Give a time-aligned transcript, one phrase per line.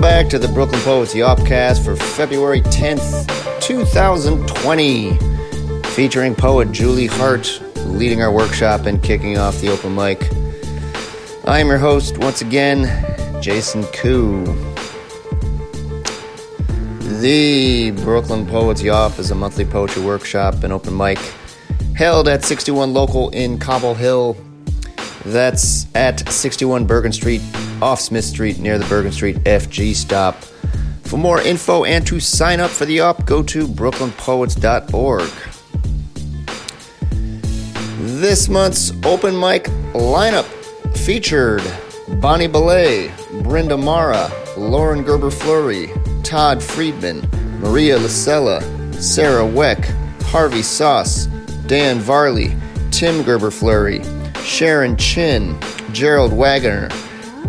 [0.00, 5.14] Welcome back to the Brooklyn Poets Yopcast for February 10th, 2020,
[5.90, 10.26] featuring poet Julie Hart leading our workshop and kicking off the open mic.
[11.46, 12.88] I am your host once again,
[13.42, 14.46] Jason Koo.
[17.20, 21.18] The Brooklyn Poets Yop is a monthly poetry workshop and open mic
[21.94, 24.34] held at 61 Local in Cobble Hill.
[25.26, 27.42] That's at 61 Bergen Street,
[27.82, 30.36] off Smith Street, near the Bergen Street FG stop.
[31.02, 35.30] For more info and to sign up for the Yop, go to brooklynpoets.org.
[38.20, 40.44] This month's open mic lineup
[40.96, 41.62] featured
[42.20, 43.10] Bonnie Belay,
[43.42, 45.90] Brenda Mara, Lauren Gerber Fleury,
[46.22, 47.28] Todd Friedman,
[47.60, 48.62] Maria Lasella,
[48.94, 49.84] Sarah Weck,
[50.24, 51.26] Harvey Sauce,
[51.66, 52.56] Dan Varley,
[52.90, 54.02] Tim Gerber Fleury,
[54.44, 55.58] Sharon Chin,
[55.92, 56.88] Gerald Wagner,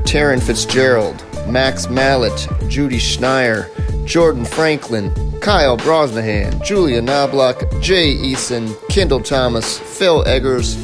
[0.04, 3.70] Taryn Fitzgerald, Max Mallet, Judy Schneier,
[4.06, 10.78] Jordan Franklin, Kyle Brosnahan, Julia Knobloch, Jay Eason, Kendall Thomas, Phil Eggers,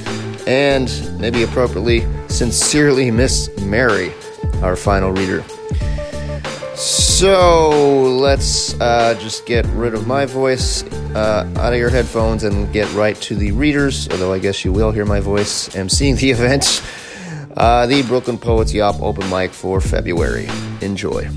[0.48, 4.14] and, maybe appropriately, sincerely Miss Mary,
[4.62, 5.44] our final reader.
[6.76, 10.84] So let's uh, just get rid of my voice
[11.16, 14.72] uh, out of your headphones and get right to the readers, although I guess you
[14.72, 16.84] will hear my voice emceeing the event.
[17.58, 20.48] Uh, the Brooklyn Poets Yop open mic for February.
[20.82, 21.28] Enjoy.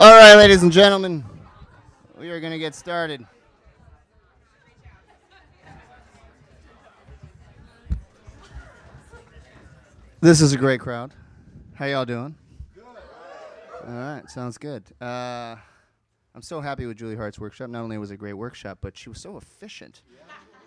[0.00, 1.22] All right, ladies and gentlemen,
[2.18, 3.26] we are going to get started.
[10.22, 11.12] This is a great crowd.
[11.74, 12.34] How y'all doing?
[13.86, 14.84] All right, sounds good.
[14.98, 15.56] Uh,
[16.34, 17.68] I'm so happy with Julie Hart's workshop.
[17.68, 20.02] Not only was it a great workshop, but she was so efficient.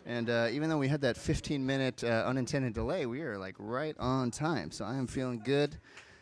[0.05, 3.55] And uh, even though we had that 15 minute uh, unintended delay, we are like
[3.57, 4.69] right on time.
[4.69, 5.75] So I am feeling good.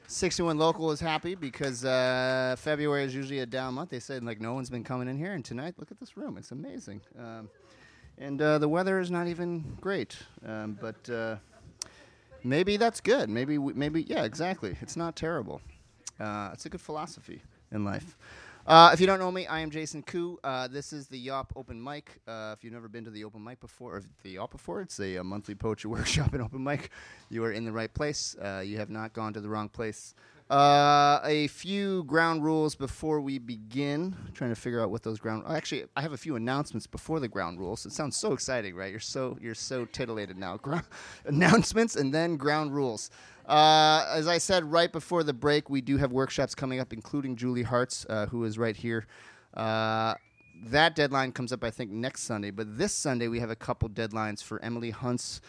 [0.08, 3.90] 61 local is happy because uh, February is usually a down month.
[3.90, 6.38] They said like no one's been coming in here, and tonight look at this room.
[6.38, 7.02] It's amazing.
[7.20, 7.50] Um,
[8.18, 10.16] and uh, the weather is not even great,
[10.46, 11.36] um, but uh,
[12.44, 13.30] maybe that's good.
[13.30, 14.78] Maybe we, maybe yeah, exactly.
[14.82, 15.62] It's not terrible.
[16.20, 18.16] Uh, it's a good philosophy in life.
[18.66, 20.40] Uh, if you don't know me, I am Jason Koo.
[20.42, 22.22] Uh, this is the Yop Open Mic.
[22.26, 24.98] Uh, if you've never been to the Open Mic before, or the Yop before, it's
[25.02, 26.90] a, monthly poetry workshop and open mic.
[27.30, 28.38] You are in the right place.
[28.42, 30.16] Uh, you have not gone to the wrong place.
[30.50, 34.16] Uh, a few ground rules before we begin.
[34.34, 35.44] trying to figure out what those ground.
[35.48, 37.86] Actually, I have a few announcements before the ground rules.
[37.86, 38.92] It sounds so exciting, right?
[38.92, 40.58] You're so you're so titillated now.
[40.62, 40.84] Gra-
[41.26, 43.10] announcements and then ground rules.
[43.48, 47.36] Uh, as I said right before the break, we do have workshops coming up, including
[47.36, 49.06] Julie Hart's, uh, who is right here.
[49.54, 50.14] Uh,
[50.66, 52.52] that deadline comes up, I think, next Sunday.
[52.52, 55.42] But this Sunday, we have a couple deadlines for Emily Hunt's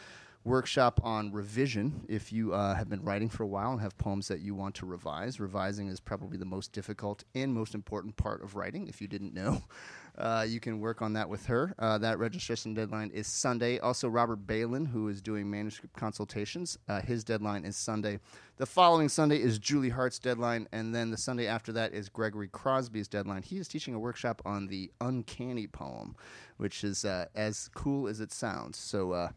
[0.45, 2.05] workshop on revision.
[2.09, 4.75] If you uh, have been writing for a while and have poems that you want
[4.77, 9.01] to revise, revising is probably the most difficult and most important part of writing, if
[9.01, 9.63] you didn't know.
[10.17, 11.75] Uh, you can work on that with her.
[11.77, 13.81] Uh, that registration deadline is Sunday.
[13.81, 18.21] Also, Robert Balin, who is doing manuscript consultations, uh, his deadline is Sunday.
[18.57, 22.47] The following Sunday is Julie Hart's deadline, and then the Sunday after that is Gregory
[22.47, 23.43] Crosby's deadline.
[23.43, 26.15] He is teaching a workshop on the uncanny poem,
[26.59, 28.79] which is uh, as cool as it sounds.
[28.79, 29.29] So, uh,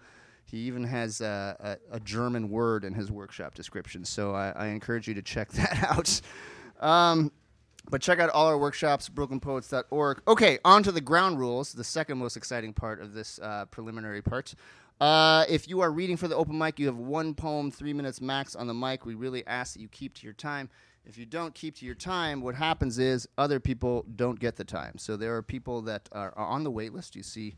[0.49, 4.05] he even has a, a, German word in his workshop description.
[4.05, 6.21] So, I, I encourage you to check that out.
[6.79, 7.31] Um,
[7.89, 10.21] but check out all our workshops, brooklynpoets.org.
[10.27, 14.21] Okay, on to the ground rules, the second most exciting part of this uh, preliminary
[14.21, 14.53] part.
[14.99, 18.19] Uh, if you are reading for the open mic, you have one poem, three minutes
[18.19, 19.05] max on the mic.
[19.05, 20.69] We really ask that you keep to your time.
[21.05, 24.65] If you don't keep to your time, what happens is other people don't get the
[24.65, 24.97] time.
[24.97, 27.15] So there are people that are on the wait list.
[27.15, 27.55] You see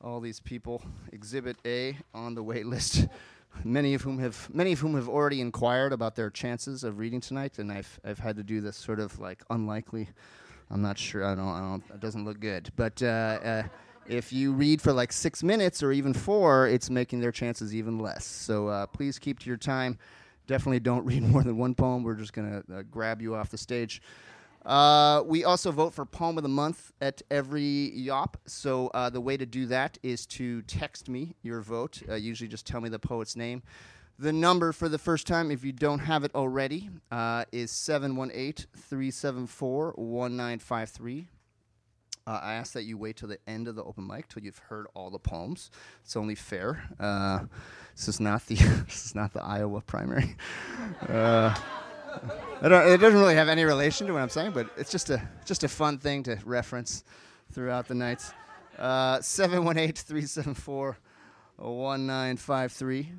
[0.00, 0.82] all these people,
[1.12, 3.06] Exhibit A on the wait list.
[3.64, 7.20] many of whom have many of whom have already inquired about their chances of reading
[7.20, 10.08] tonight, and I've I've had to do this sort of like unlikely.
[10.70, 11.24] I'm not sure.
[11.24, 11.48] I don't.
[11.48, 12.70] I don't it doesn't look good.
[12.76, 13.62] But uh, uh,
[14.06, 17.98] if you read for like six minutes or even four, it's making their chances even
[17.98, 18.24] less.
[18.24, 19.98] So uh, please keep to your time.
[20.46, 22.02] Definitely don't read more than one poem.
[22.02, 24.02] We're just gonna uh, grab you off the stage.
[24.66, 28.36] Uh, we also vote for Poem of the Month at every YOP.
[28.46, 32.02] So uh, the way to do that is to text me your vote.
[32.08, 33.62] Uh, usually just tell me the poet's name.
[34.18, 38.66] The number for the first time, if you don't have it already, uh, is 718
[38.76, 41.28] 374 1953.
[42.26, 44.58] Uh, I ask that you wait till the end of the open mic till you've
[44.58, 45.70] heard all the poems.
[46.02, 46.82] It's only fair.
[46.98, 47.44] Uh,
[47.94, 48.54] this is not the
[48.86, 50.34] this is not the Iowa primary.
[52.62, 55.64] it doesn't really have any relation to what I'm saying, but it's just a just
[55.64, 57.04] a fun thing to reference
[57.52, 58.32] throughout the nights.
[58.78, 60.98] Uh, 718 374
[61.56, 63.12] 1953.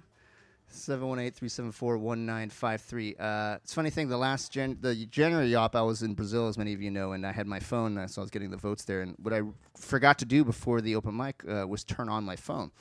[0.71, 3.15] 718-374-1953.
[3.19, 4.09] Uh, it's a funny thing.
[4.09, 7.13] The last gen- the January Yop, I was in Brazil, as many of you know,
[7.13, 9.01] and I had my phone, uh, so I was getting the votes there.
[9.01, 9.41] And what I
[9.75, 12.71] forgot to do before the open mic uh, was turn on my phone.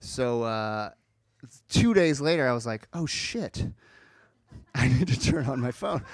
[0.00, 0.90] So uh,
[1.68, 3.68] two days later, I was like, "Oh shit,
[4.74, 6.04] I need to turn on my phone."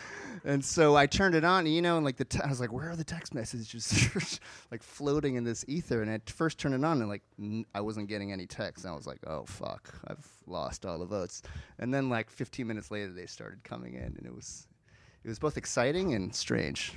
[0.45, 2.61] and so I turned it on, and you know, and like the te- I was
[2.61, 4.39] like, "Where are the text messages?"
[4.71, 6.03] like floating in this ether.
[6.03, 8.85] And I first turned it on, and like n- I wasn't getting any text.
[8.85, 11.43] And I was like, "Oh fuck, I've lost all the votes."
[11.79, 14.69] And then like 15 minutes later, they started coming in, and it was
[15.25, 16.93] it was both exciting and strange.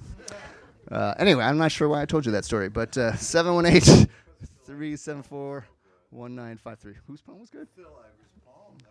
[0.92, 4.08] Uh, anyway, I'm not sure why I told you that story, but uh, 718
[4.66, 5.66] 374
[6.10, 6.94] 1953.
[7.08, 7.68] Whose phone was good?
[7.76, 7.86] Phil.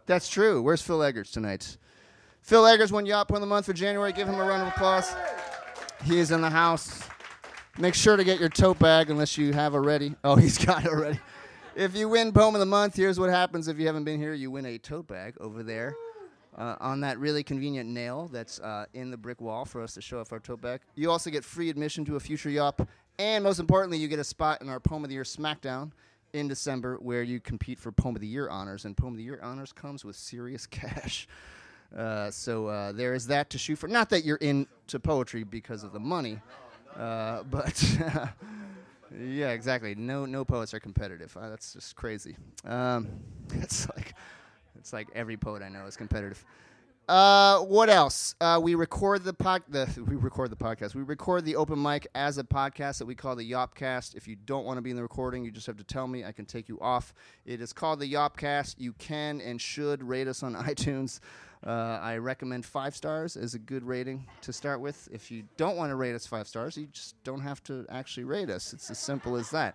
[0.06, 0.62] That's true.
[0.62, 1.76] Where's Phil Eggers tonight?
[2.46, 4.12] Phil Eggers won Yop Poem of the Month for January.
[4.12, 5.12] Give him a round of applause.
[6.04, 7.02] He is in the house.
[7.76, 10.14] Make sure to get your tote bag unless you have already.
[10.22, 11.18] Oh, he's got it already.
[11.74, 14.32] If you win Poem of the Month, here's what happens if you haven't been here.
[14.32, 15.96] You win a tote bag over there
[16.56, 20.00] uh, on that really convenient nail that's uh, in the brick wall for us to
[20.00, 20.82] show off our tote bag.
[20.94, 22.88] You also get free admission to a future Yop.
[23.18, 25.90] And most importantly, you get a spot in our Poem of the Year SmackDown
[26.32, 28.84] in December where you compete for Poem of the Year honors.
[28.84, 31.26] And Poem of the Year honors comes with serious cash.
[31.96, 33.88] Uh, so uh, there is that to shoot for.
[33.88, 36.40] Not that you're into poetry because of the money,
[36.96, 37.82] uh, but
[39.18, 39.94] yeah, exactly.
[39.94, 41.36] No, no poets are competitive.
[41.36, 42.36] Uh, that's just crazy.
[42.64, 43.08] Um,
[43.54, 44.14] it's like
[44.78, 46.44] it's like every poet I know is competitive.
[47.08, 48.34] Uh, what else?
[48.40, 49.62] Uh, we record the pod.
[49.68, 50.94] The, we record the podcast.
[50.94, 54.16] We record the open mic as a podcast that we call the Yopcast.
[54.16, 56.24] If you don't want to be in the recording, you just have to tell me.
[56.24, 57.14] I can take you off.
[57.44, 58.74] It is called the Yopcast.
[58.78, 61.20] You can and should rate us on iTunes.
[61.64, 65.08] Uh, I recommend five stars as a good rating to start with.
[65.12, 68.24] If you don't want to rate us five stars, you just don't have to actually
[68.24, 68.72] rate us.
[68.72, 69.74] It's as simple as that.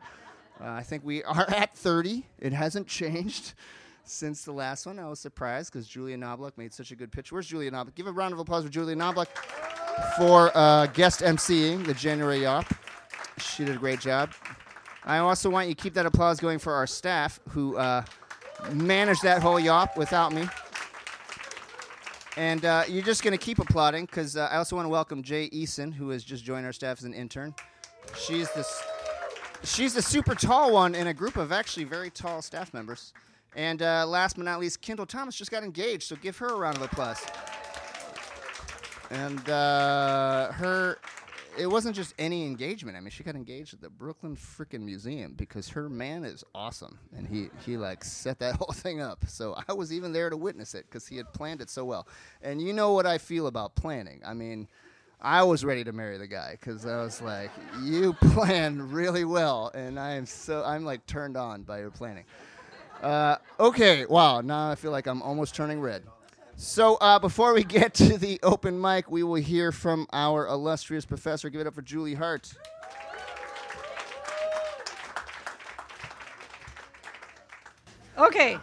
[0.59, 2.25] Uh, I think we are at 30.
[2.39, 3.53] It hasn't changed
[4.03, 4.99] since the last one.
[4.99, 7.31] I was surprised because Julia Knobloch made such a good pitch.
[7.31, 7.95] Where's Julia Knobloch?
[7.95, 9.29] Give a round of applause for Julia Knobloch
[10.17, 12.65] for uh, guest emceeing the January Yop.
[13.39, 14.31] She did a great job.
[15.03, 18.03] I also want you to keep that applause going for our staff who uh,
[18.71, 20.47] managed that whole Yop without me.
[22.37, 25.21] And uh, you're just going to keep applauding because uh, I also want to welcome
[25.21, 27.53] Jay Eason, who has just joined our staff as an intern.
[28.17, 28.65] She's the,
[29.63, 33.13] she's the super tall one in a group of actually very tall staff members.
[33.55, 36.55] And uh, last but not least, Kendall Thomas just got engaged, so give her a
[36.55, 37.21] round of applause.
[39.09, 40.99] And uh, her,
[41.57, 42.97] it wasn't just any engagement.
[42.97, 46.99] I mean, she got engaged at the Brooklyn freaking Museum because her man is awesome,
[47.15, 49.25] and he he like set that whole thing up.
[49.27, 52.07] So I was even there to witness it because he had planned it so well.
[52.41, 54.21] And you know what I feel about planning.
[54.25, 54.67] I mean.
[55.23, 57.51] I was ready to marry the guy because I was like,
[57.83, 62.23] "You planned really well," and I am so I'm like turned on by your planning.
[63.03, 64.41] Uh, okay, wow.
[64.41, 66.03] Now I feel like I'm almost turning red.
[66.61, 71.05] So uh, before we get to the open mic, we will hear from our illustrious
[71.05, 71.49] professor.
[71.49, 72.53] Give it up for Julie Hart.
[78.15, 78.59] Okay,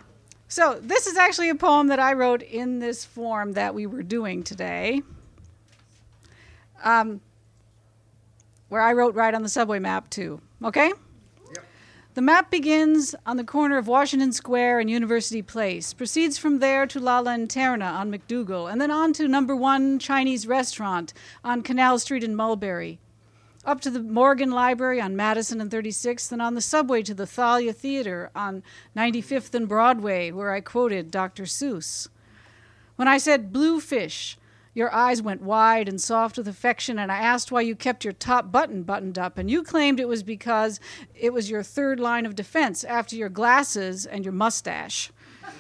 [0.47, 4.05] so this is actually a poem that I wrote in this form that we were
[4.05, 5.03] doing today.
[6.85, 7.21] Um,
[8.69, 10.41] where I wrote right on the subway map, too.
[10.63, 10.93] Okay?
[12.19, 16.85] The map begins on the corner of Washington Square and University Place, proceeds from there
[16.85, 21.13] to La Lanterna on MacDougal, and then on to number one Chinese restaurant
[21.45, 22.99] on Canal Street in Mulberry,
[23.65, 27.25] up to the Morgan Library on Madison and 36th, and on the subway to the
[27.25, 28.65] Thalia Theater on
[28.97, 31.45] 95th and Broadway, where I quoted Dr.
[31.45, 32.09] Seuss.
[32.97, 34.37] When I said bluefish,
[34.75, 38.13] your eyes went wide and soft with affection, and I asked why you kept your
[38.13, 40.81] top button buttoned up, and you claimed it was because
[41.15, 45.11] it was your third line of defense after your glasses and your mustache.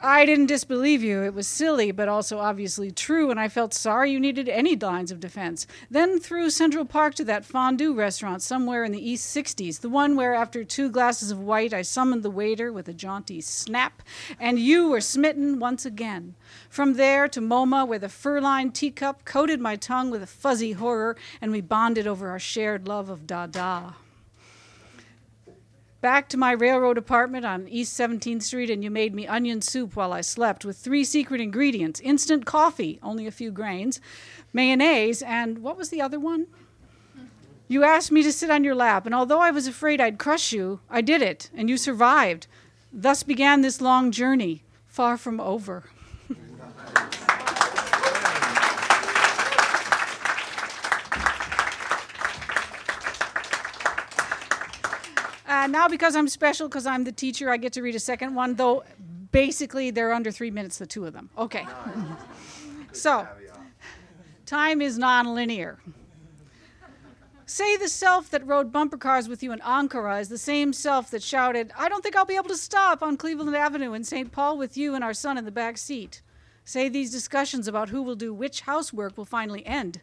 [0.00, 1.24] I didn't disbelieve you.
[1.24, 5.10] It was silly, but also obviously true, and I felt sorry you needed any lines
[5.10, 5.66] of defense.
[5.90, 10.14] Then through Central Park to that fondue restaurant somewhere in the East 60s, the one
[10.14, 14.02] where after two glasses of white I summoned the waiter with a jaunty snap,
[14.38, 16.36] and you were smitten once again.
[16.68, 20.72] From there to MoMA, where the fur lined teacup coated my tongue with a fuzzy
[20.72, 23.94] horror, and we bonded over our shared love of Dada
[26.00, 29.96] back to my railroad apartment on East 17th Street, and you made me onion soup
[29.96, 34.00] while I slept with three secret ingredients instant coffee, only a few grains,
[34.52, 36.46] mayonnaise, and what was the other one?
[37.66, 40.52] You asked me to sit on your lap, and although I was afraid I'd crush
[40.52, 42.46] you, I did it, and you survived.
[42.92, 45.84] Thus began this long journey, far from over.
[55.68, 58.34] And now, because I'm special, because I'm the teacher, I get to read a second
[58.34, 58.84] one, though
[59.32, 61.28] basically they're under three minutes, the two of them.
[61.36, 61.66] Okay.
[62.92, 63.28] so,
[64.46, 65.78] time is non-linear.
[67.44, 71.10] Say the self that rode bumper cars with you in Ankara is the same self
[71.10, 74.32] that shouted, I don't think I'll be able to stop on Cleveland Avenue in St.
[74.32, 76.22] Paul with you and our son in the back seat.
[76.64, 80.00] Say these discussions about who will do which housework will finally end.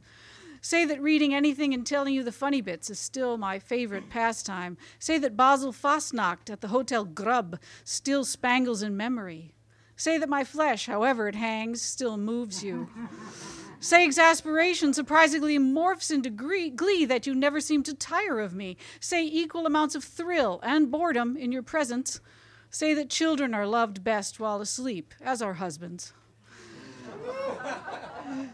[0.66, 4.78] Say that reading anything and telling you the funny bits is still my favorite pastime.
[4.98, 9.54] Say that Basel Fastnacht at the Hotel Grub still spangles in memory.
[9.96, 12.90] Say that my flesh, however it hangs, still moves you.
[13.80, 18.76] Say exasperation surprisingly morphs into glee that you never seem to tire of me.
[19.00, 22.22] Say equal amounts of thrill and boredom in your presence.
[22.72, 26.12] Say that children are loved best while asleep, as are husbands.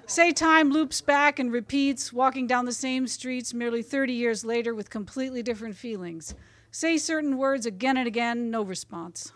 [0.06, 4.76] Say time loops back and repeats, walking down the same streets merely 30 years later
[4.76, 6.36] with completely different feelings.
[6.70, 9.32] Say certain words again and again, no response.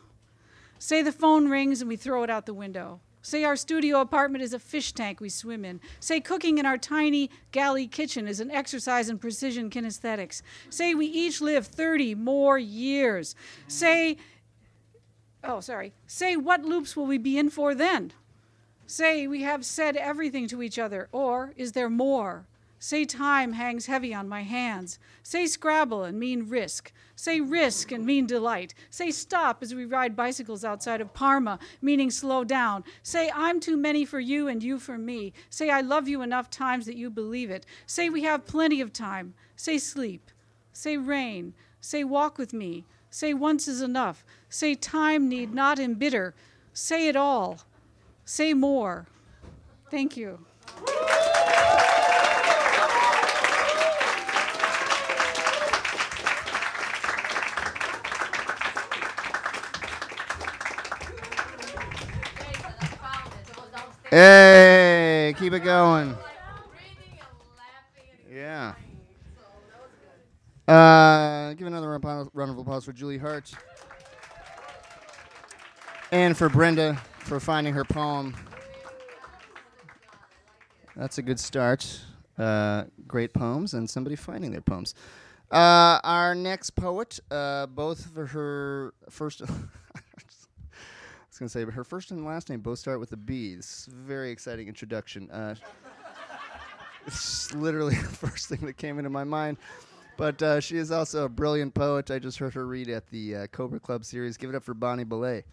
[0.77, 3.00] Say the phone rings and we throw it out the window.
[3.22, 5.79] Say our studio apartment is a fish tank we swim in.
[6.00, 10.44] Say cooking in our tiny galley kitchen is an exercise in precision kinesthetics.
[10.70, 13.34] Say we each live 30 more years.
[13.67, 14.17] Say,
[15.44, 15.94] oh, sorry.
[16.05, 18.12] Say what loops will we be in for then?
[18.88, 22.46] Say we have said everything to each other, or is there more?
[22.77, 25.00] Say time hangs heavy on my hands.
[25.24, 26.92] Say Scrabble and mean risk.
[27.15, 28.75] Say risk and mean delight.
[28.92, 32.84] Say stop as we ride bicycles outside of Parma, meaning slow down.
[33.01, 35.34] Say I'm too many for you and you for me.
[35.50, 37.65] Say I love you enough times that you believe it.
[37.88, 39.34] Say we have plenty of time.
[39.56, 40.30] Say sleep.
[40.72, 41.56] Say rain.
[41.82, 42.86] Say walk with me.
[43.10, 44.24] Say once is enough.
[44.50, 46.36] Say time need not embitter.
[46.74, 47.62] Say it all.
[48.25, 49.05] Say more.
[49.91, 50.39] Thank you.
[64.10, 66.15] Hey, keep it going.
[68.32, 68.74] Yeah.
[70.67, 71.89] Uh, give another
[72.34, 73.51] round of applause for Julie Hart.
[76.12, 78.36] And for Brenda for finding her poem.
[80.96, 82.01] That's a good start.
[82.38, 84.94] Uh, great poems and somebody finding their poems.
[85.51, 89.41] Uh, our next poet, uh, both for her first.
[89.41, 89.48] I
[91.29, 93.55] was going to say, but her first and last name both start with a B.
[93.55, 95.29] This is very exciting introduction.
[95.32, 95.55] Uh,
[97.08, 99.58] it's literally the first thing that came into my mind.
[100.17, 102.10] But uh, she is also a brilliant poet.
[102.10, 104.38] I just heard her read at the uh, Cobra Club series.
[104.38, 105.44] Give it up for Bonnie Belay.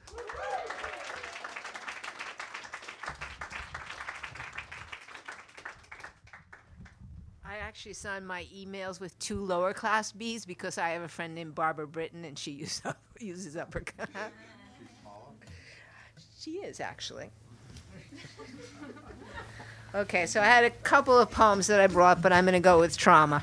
[7.45, 11.35] I actually sign my emails with two lower class B's because I have a friend
[11.35, 12.81] named Barbara Britton and she use,
[13.19, 14.09] uses uppercut.
[16.39, 17.31] She is, actually.
[19.97, 22.61] okay, so I had a couple of poems that I brought, but I'm going to
[22.61, 23.43] go with trauma.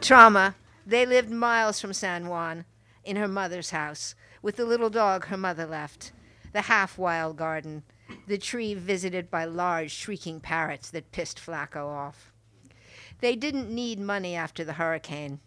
[0.00, 0.54] trauma.
[0.86, 2.64] They lived miles from San Juan
[3.04, 6.12] in her mother's house with the little dog her mother left,
[6.54, 7.82] the half wild garden,
[8.26, 12.32] the tree visited by large shrieking parrots that pissed Flacco off.
[13.20, 15.40] They didn't need money after the hurricane.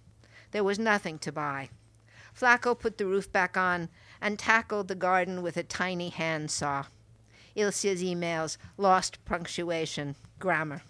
[0.51, 1.69] There was nothing to buy.
[2.33, 3.89] Flacco put the roof back on
[4.21, 6.85] and tackled the garden with a tiny handsaw.
[7.55, 10.83] Ilse's emails lost punctuation, grammar.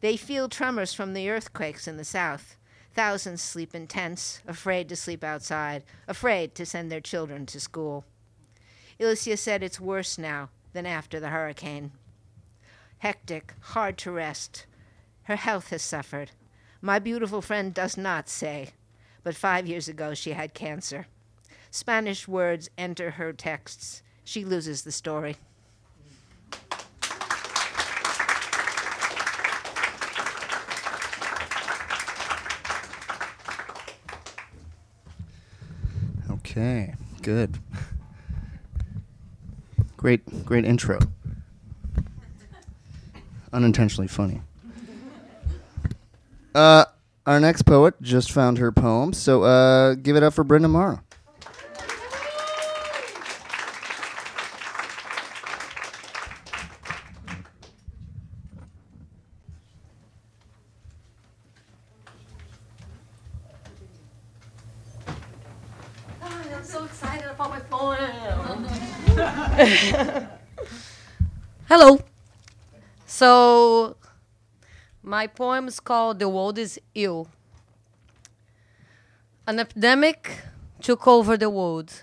[0.00, 2.56] They feel tremors from the earthquakes in the south.
[2.94, 8.04] Thousands sleep in tents, afraid to sleep outside, afraid to send their children to school.
[8.98, 11.92] Ilse said it's worse now than after the hurricane.
[12.98, 14.66] Hectic, hard to rest.
[15.24, 16.30] Her health has suffered.
[16.80, 18.70] My beautiful friend does not say,
[19.22, 21.06] but five years ago she had cancer.
[21.70, 24.02] Spanish words enter her texts.
[24.22, 25.36] She loses the story.
[36.30, 37.58] Okay, good.
[40.04, 40.98] Great, great intro.
[43.54, 44.42] Unintentionally funny.
[46.54, 46.84] Uh,
[47.24, 51.00] our next poet just found her poem, so uh, give it up for Brenda Morrow.
[66.20, 68.66] I'm so excited about my poem.
[71.68, 72.00] Hello.
[73.06, 73.96] So
[75.20, 77.28] My poem is called The World is Ill.
[79.46, 80.42] An epidemic
[80.80, 82.02] took over the world.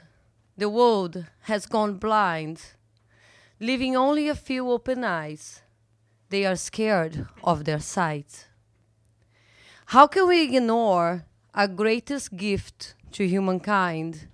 [0.57, 2.57] The world has gone blind,
[3.59, 5.61] leaving only a few open eyes.
[6.29, 8.47] They are scared of their sight.
[9.87, 14.29] How can we ignore our greatest gift to humankind?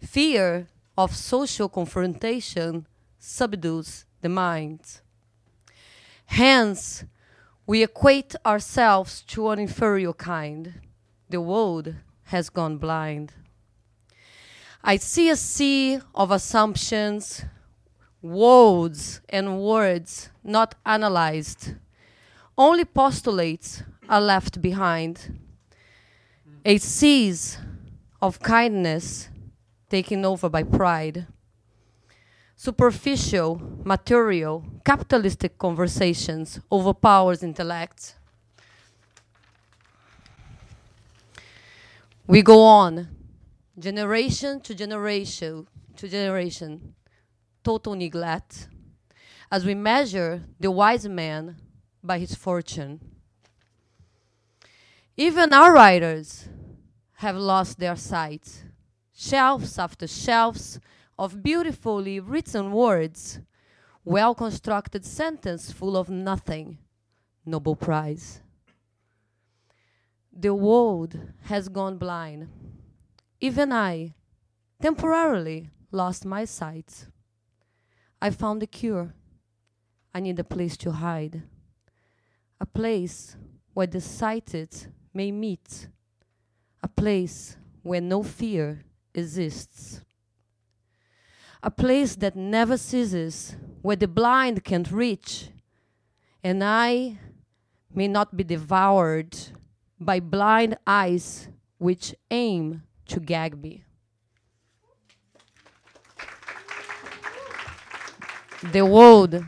[0.00, 2.86] Fear of social confrontation
[3.18, 5.02] subdues the mind.
[6.24, 7.04] Hence,
[7.68, 10.80] we equate ourselves to an inferior kind.
[11.28, 13.34] The world has gone blind.
[14.82, 17.44] I see a sea of assumptions,
[18.22, 21.74] words, and words not analyzed.
[22.56, 25.38] Only postulates are left behind.
[26.64, 27.58] A seas
[28.22, 29.28] of kindness
[29.90, 31.26] taken over by pride.
[32.60, 38.16] Superficial, material, capitalistic conversations overpowers intellect.
[42.26, 43.10] We go on,
[43.78, 46.96] generation to generation to generation,
[47.62, 48.66] total neglect,
[49.52, 51.58] as we measure the wise man
[52.02, 52.98] by his fortune.
[55.16, 56.48] Even our writers
[57.18, 58.64] have lost their sight.
[59.14, 60.80] Shelves after shelves
[61.18, 63.40] of beautifully written words,
[64.04, 66.78] well constructed sentence full of nothing,
[67.44, 68.40] Nobel Prize.
[70.32, 72.48] The world has gone blind.
[73.40, 74.14] Even I,
[74.80, 77.06] temporarily, lost my sight.
[78.22, 79.14] I found a cure.
[80.14, 81.42] I need a place to hide,
[82.60, 83.36] a place
[83.74, 85.88] where the sighted may meet,
[86.82, 90.02] a place where no fear exists,
[91.62, 95.50] a place that never ceases, where the blind can't reach,
[96.42, 97.18] and I
[97.92, 99.36] may not be devoured
[99.98, 103.84] by blind eyes which aim to gag me.
[108.72, 109.44] The world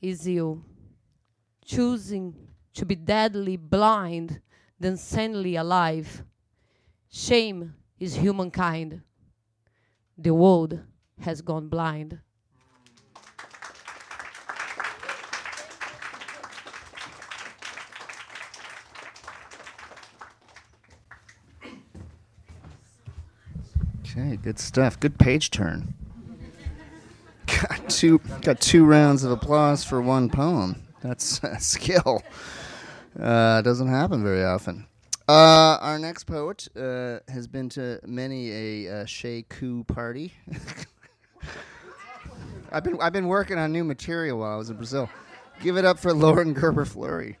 [0.00, 0.62] is you,
[1.64, 2.34] choosing
[2.74, 4.40] to be deadly blind
[4.78, 6.22] than sanely alive.
[7.08, 9.02] Shame is humankind.
[10.16, 10.80] The world
[11.20, 12.18] has gone blind.
[24.18, 24.98] Okay, good stuff.
[24.98, 25.94] Good page turn.
[27.46, 30.82] Got two got two rounds of applause for one poem.
[31.02, 32.22] That's a skill.
[33.18, 34.86] Uh, doesn't happen very often.
[35.28, 40.32] Uh, our next poet uh, has been to many a uh, Shea Coup party.
[42.76, 45.08] I've been I've been working on new material while I was in Brazil.
[45.62, 47.38] Give it up for Lauren Gerber Fleury.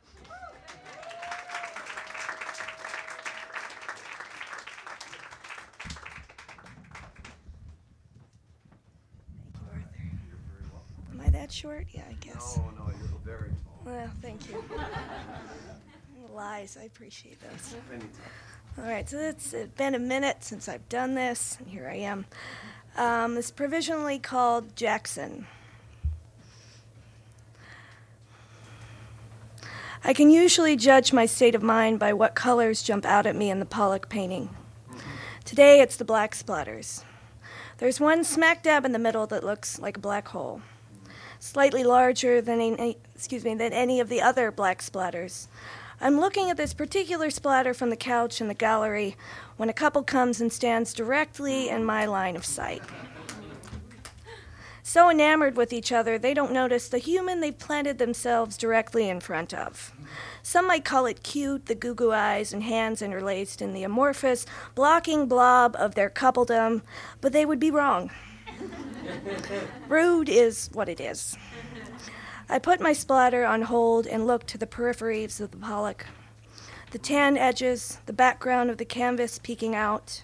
[11.12, 11.86] Am I that short?
[11.92, 12.56] Yeah, I guess.
[12.56, 13.82] No, no, you're very tall.
[13.84, 14.64] Well, thank you.
[16.34, 17.74] Lies, I appreciate those.
[18.78, 22.24] All right, so it's been a minute since I've done this, and here I am.
[22.96, 25.46] Um, it's provisionally called Jackson.
[30.02, 33.50] I can usually judge my state of mind by what colors jump out at me
[33.50, 34.48] in the Pollock painting.
[35.44, 37.04] Today it's the black splatters.
[37.78, 40.62] There's one smack dab in the middle that looks like a black hole,
[41.38, 45.48] slightly larger than any, excuse me than any of the other black splatters.
[46.00, 49.16] I'm looking at this particular splatter from the couch in the gallery
[49.56, 52.82] when a couple comes and stands directly in my line of sight.
[54.82, 59.20] So enamored with each other, they don't notice the human they've planted themselves directly in
[59.20, 59.92] front of.
[60.42, 64.46] Some might call it cute, the goo goo eyes and hands interlaced in the amorphous,
[64.74, 66.82] blocking blob of their coupledom,
[67.20, 68.10] but they would be wrong.
[69.88, 71.36] Rude is what it is.
[72.48, 76.06] I put my splatter on hold and looked to the peripheries of the Pollock.
[76.92, 80.22] The tan edges, the background of the canvas peeking out.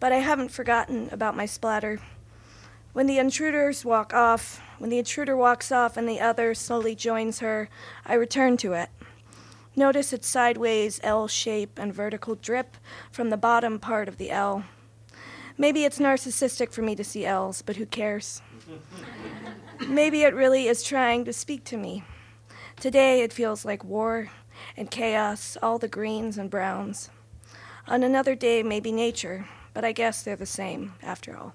[0.00, 2.00] But I haven't forgotten about my splatter.
[2.92, 7.38] When the intruders walk off, when the intruder walks off and the other slowly joins
[7.38, 7.68] her,
[8.04, 8.90] I return to it.
[9.76, 12.76] Notice its sideways L shape and vertical drip
[13.12, 14.64] from the bottom part of the L.
[15.56, 18.42] Maybe it's narcissistic for me to see L's, but who cares?
[19.80, 22.04] Maybe it really is trying to speak to me.
[22.78, 24.30] Today it feels like war
[24.76, 27.10] and chaos, all the greens and browns.
[27.86, 31.54] On another day, maybe nature, but I guess they're the same after all.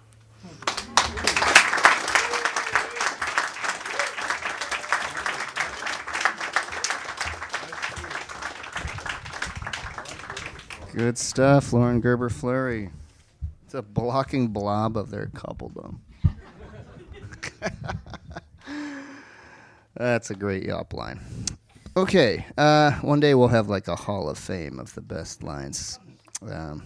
[10.93, 12.89] Good stuff, Lauren Gerber Fleury.
[13.65, 15.99] It's a blocking blob of their coupledom.
[19.95, 21.19] That's a great yop line.
[21.97, 25.99] Okay, uh, one day we'll have like a hall of fame of the best lines.
[26.41, 26.85] Um,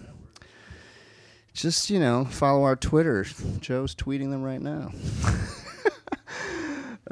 [1.53, 3.25] just you know, follow our Twitter.
[3.59, 4.91] Joe's tweeting them right now.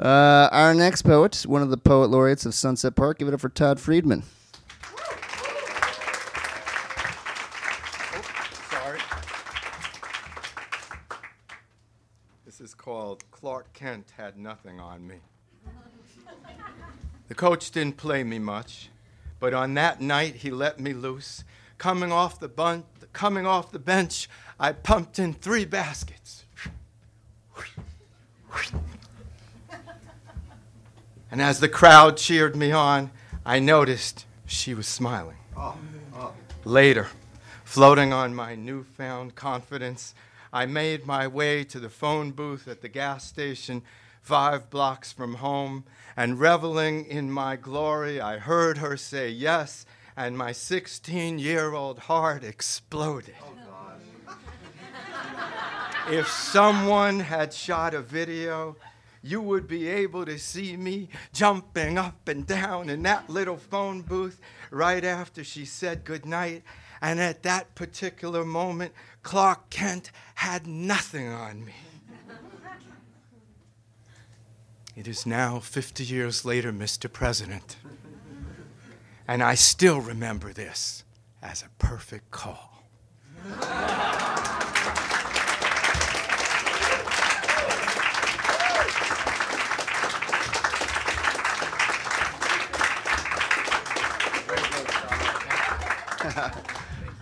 [0.00, 3.40] uh, our next poet, one of the poet laureates of Sunset Park, give it up
[3.40, 4.24] for Todd Friedman.
[12.52, 15.20] This is called Clark Kent Had Nothing on Me.
[17.28, 18.90] The coach didn't play me much,
[19.40, 21.44] but on that night he let me loose.
[21.78, 22.84] Coming off the bun-
[23.14, 24.28] coming off the bench,
[24.60, 26.44] I pumped in three baskets.
[31.30, 33.12] And as the crowd cheered me on,
[33.46, 35.38] I noticed she was smiling.
[35.56, 35.78] Oh,
[36.14, 36.34] oh.
[36.66, 37.08] Later,
[37.64, 40.14] floating on my newfound confidence,
[40.52, 43.82] I made my way to the phone booth at the gas station
[44.22, 45.84] five blocks from home,
[46.16, 49.84] and reveling in my glory, I heard her say yes,
[50.16, 53.34] and my 16 year old heart exploded.
[53.42, 53.48] Oh,
[56.10, 58.76] if someone had shot a video,
[59.22, 64.02] you would be able to see me jumping up and down in that little phone
[64.02, 66.62] booth right after she said goodnight.
[67.00, 71.74] And at that particular moment, Clark Kent had nothing on me.
[74.94, 77.10] It is now 50 years later, Mr.
[77.10, 77.76] President,
[79.26, 81.04] and I still remember this
[81.42, 82.84] as a perfect call.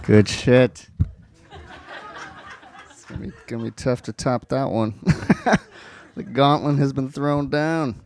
[0.03, 0.89] Good shit.
[3.11, 4.95] It's gonna be, gonna be tough to top that one.
[6.15, 8.01] the gauntlet has been thrown down.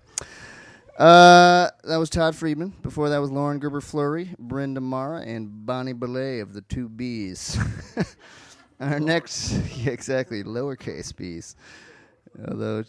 [0.98, 2.72] Uh, that was Todd Friedman.
[2.80, 7.58] Before that was Lauren Gerber Fleury, Brenda Mara, and Bonnie Belay of the Two B's.
[8.80, 11.54] Our next, yeah, exactly, lowercase b's.
[12.48, 12.84] Although,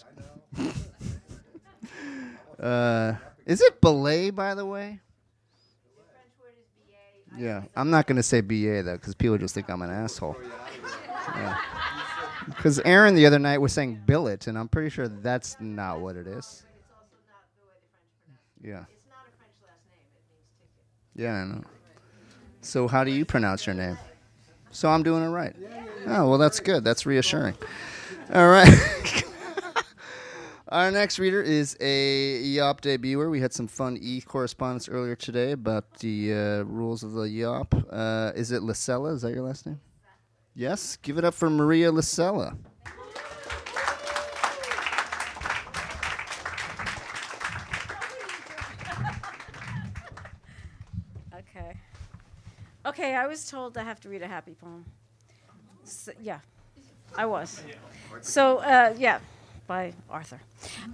[2.59, 3.13] uh,
[3.45, 5.01] is it belay, by the way?
[7.37, 10.37] Yeah, I'm not going to say BA though, because people just think I'm an asshole.
[12.47, 16.15] Because Aaron the other night was saying billet, and I'm pretty sure that's not what
[16.15, 16.65] it is.
[18.61, 18.85] Yeah.
[21.15, 21.63] Yeah, I know.
[22.61, 23.97] So how do you pronounce your name?
[24.71, 25.55] So I'm doing it right.
[26.07, 26.83] Oh well, that's good.
[26.83, 27.55] That's reassuring.
[28.33, 28.67] All right.
[30.69, 33.29] Our next reader is a Yop debuter.
[33.29, 37.73] We had some fun e correspondence earlier today about the uh, rules of the Yop.
[37.89, 39.13] Uh, is it Lacella?
[39.13, 39.79] Is that your last name?
[40.55, 40.97] Yes.
[41.01, 42.57] Give it up for Maria Lacella.
[51.35, 51.77] Okay.
[52.85, 54.85] Okay, I was told I have to read a happy poem.
[55.83, 56.39] So, yeah,
[57.17, 57.61] I was.
[58.21, 59.19] So, uh, yeah,
[59.67, 60.39] by Arthur.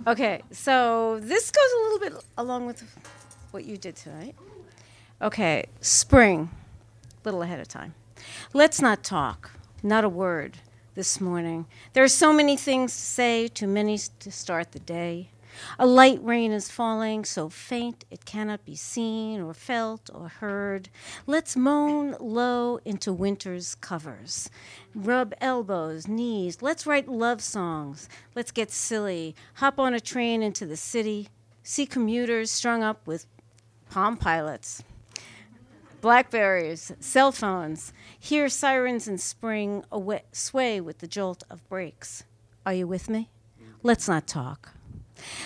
[0.07, 2.83] Okay, so this goes a little bit along with
[3.51, 4.35] what you did tonight.
[5.21, 6.49] Okay, spring,
[7.03, 7.93] a little ahead of time.
[8.53, 9.51] Let's not talk,
[9.83, 10.57] not a word
[10.93, 11.65] this morning.
[11.93, 15.29] There are so many things to say, too many to start the day.
[15.77, 20.89] A light rain is falling, so faint it cannot be seen or felt or heard.
[21.27, 24.49] Let's moan low into winter's covers.
[24.95, 26.61] Rub elbows, knees.
[26.61, 28.07] Let's write love songs.
[28.35, 29.35] Let's get silly.
[29.55, 31.29] Hop on a train into the city.
[31.63, 33.25] See commuters strung up with
[33.89, 34.83] Palm Pilots.
[36.01, 37.93] Blackberries, cell phones.
[38.19, 42.23] Hear sirens in spring awa- sway with the jolt of brakes.
[42.65, 43.29] Are you with me?
[43.83, 44.73] Let's not talk.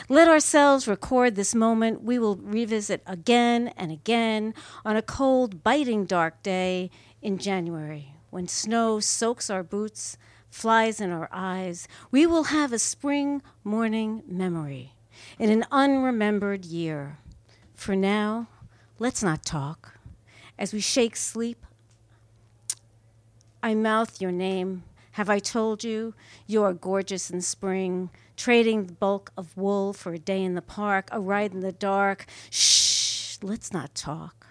[0.08, 4.54] Let ourselves record this moment we will revisit again and again
[4.86, 6.89] on a cold, biting dark day
[7.22, 10.18] in January when snow soaks our boots,
[10.50, 11.88] flies in our eyes.
[12.12, 14.94] We will have a spring morning memory
[15.38, 17.20] in an unremembered year.
[17.74, 18.48] For now,
[19.00, 19.94] let's not talk.
[20.58, 21.65] As we shake sleep,
[23.62, 24.84] I mouth your name.
[25.13, 26.13] Have I told you
[26.46, 28.10] you are gorgeous in spring?
[28.38, 31.72] Trading the bulk of wool for a day in the park, a ride in the
[31.72, 32.26] dark.
[32.50, 34.46] Shh, let's not talk.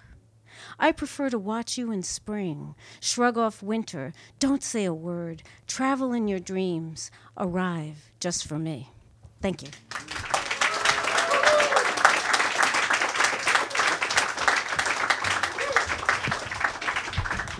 [0.78, 2.74] I prefer to watch you in spring.
[3.00, 4.12] Shrug off winter.
[4.38, 5.42] Don't say a word.
[5.66, 7.10] Travel in your dreams.
[7.36, 8.90] Arrive just for me.
[9.40, 9.68] Thank you.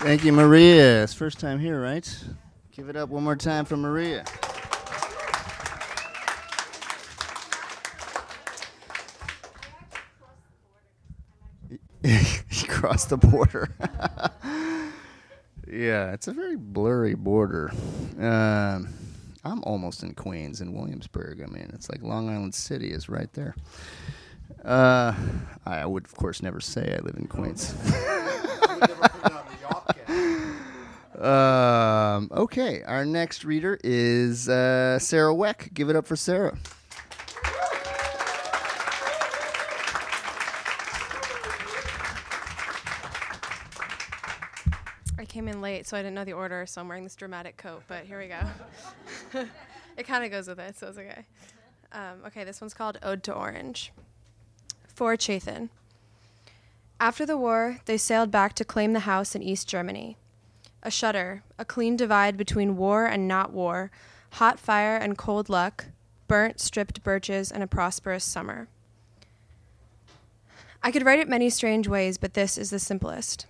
[0.05, 1.03] Thank you, Maria.
[1.03, 2.07] It's first time here, right?
[2.73, 4.23] Give it up one more time for Maria.
[12.05, 13.75] he crossed the border.
[15.67, 17.71] yeah, it's a very blurry border.
[18.19, 18.91] Um,
[19.43, 21.41] I'm almost in Queens in Williamsburg.
[21.43, 23.55] I mean, it's like Long Island City is right there.
[24.63, 25.15] Uh,
[25.65, 27.75] I would, of course, never say I live in Queens.
[31.25, 35.73] um, okay, our next reader is uh, Sarah Weck.
[35.73, 36.57] Give it up for Sarah.
[45.19, 47.57] I came in late, so I didn't know the order, so I'm wearing this dramatic
[47.57, 49.47] coat, but here we go.
[49.97, 51.25] it kind of goes with it, so it's okay.
[51.93, 53.93] Um, okay, this one's called Ode to Orange.
[54.87, 55.71] For Chathan.
[57.01, 60.17] After the war, they sailed back to claim the house in East Germany.
[60.85, 63.91] A shudder, a clean divide between war and not war,
[64.33, 65.87] hot fire and cold luck,
[66.29, 68.69] burnt, stripped birches, and a prosperous summer.
[70.83, 73.47] I could write it many strange ways, but this is the simplest.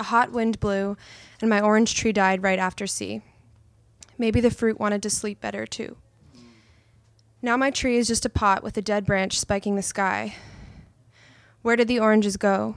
[0.00, 0.96] A hot wind blew,
[1.40, 3.22] and my orange tree died right after sea.
[4.18, 5.96] Maybe the fruit wanted to sleep better, too.
[7.40, 10.34] Now my tree is just a pot with a dead branch spiking the sky.
[11.62, 12.74] Where did the oranges go?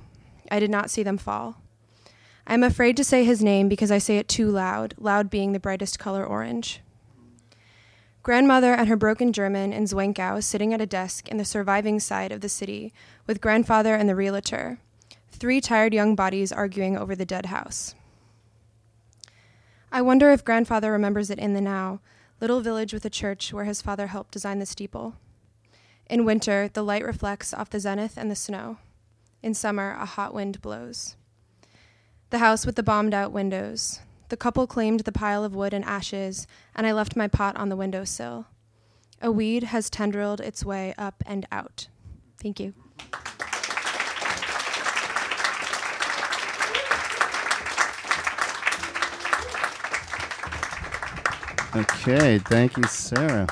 [0.52, 1.62] I did not see them fall.
[2.50, 5.52] I am afraid to say his name because I say it too loud, loud being
[5.52, 6.82] the brightest color orange.
[8.24, 12.32] Grandmother and her broken German in Zwickau sitting at a desk in the surviving side
[12.32, 12.92] of the city
[13.28, 14.80] with grandfather and the realtor.
[15.30, 17.94] Three tired young bodies arguing over the dead house.
[19.92, 22.02] I wonder if grandfather remembers it in the now,
[22.42, 25.14] little village with a church where his father helped design the steeple.
[26.10, 28.80] In winter, the light reflects off the zenith and the snow.
[29.44, 31.16] In summer, a hot wind blows.
[32.32, 34.02] The house with the bombed out windows.
[34.30, 37.70] The couple claimed the pile of wood and ashes, and I left my pot on
[37.70, 38.46] the window sill.
[39.20, 41.88] A weed has tendrilled its way up and out.
[42.40, 42.76] Thank you.
[51.76, 53.48] Okay, thank you, Sarah.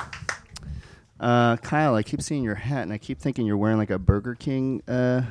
[1.18, 3.98] Uh, Kyle, I keep seeing your hat, and I keep thinking you're wearing like a
[3.98, 5.22] Burger King uh,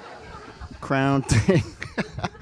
[0.82, 1.62] crown thing.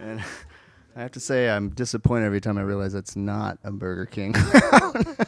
[0.00, 0.22] and
[0.96, 4.34] I have to say, I'm disappointed every time I realize that's not a Burger King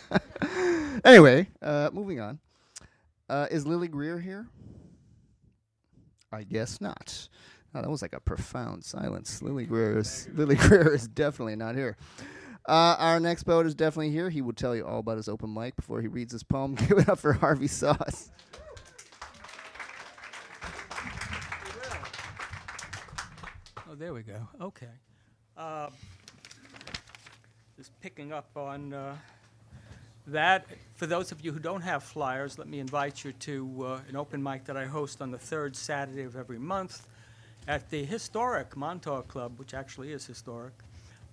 [1.04, 2.38] anyway, uh, moving on.
[3.28, 4.48] Uh, is Lily Greer here?
[6.33, 7.28] I guess not.
[7.74, 9.42] Oh, that was like a profound silence.
[9.42, 11.96] Lily Greer is Lily Greer is definitely not here.
[12.66, 14.31] Uh, our next poet is definitely here.
[14.31, 16.74] He will tell you all about his open mic before he reads his poem.
[16.74, 18.31] Give it up for Harvey Sauce.
[23.98, 24.46] There we go.
[24.61, 24.87] Okay.
[25.56, 25.88] Uh,
[27.76, 29.16] just picking up on uh,
[30.28, 30.66] that.
[30.94, 34.14] For those of you who don't have flyers, let me invite you to uh, an
[34.14, 37.08] open mic that I host on the third Saturday of every month
[37.66, 40.74] at the historic Montauk Club, which actually is historic.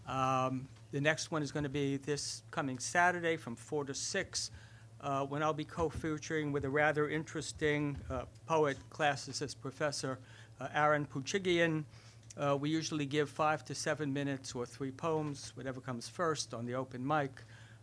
[0.07, 4.51] Um, the next one is going to be this coming Saturday from 4 to 6,
[5.01, 10.17] uh, when I'll be co featuring with a rather interesting uh, poet, classicist professor,
[10.59, 11.83] uh, Aaron Poochigian.
[12.37, 16.65] Uh, we usually give five to seven minutes or three poems, whatever comes first, on
[16.65, 17.31] the open mic.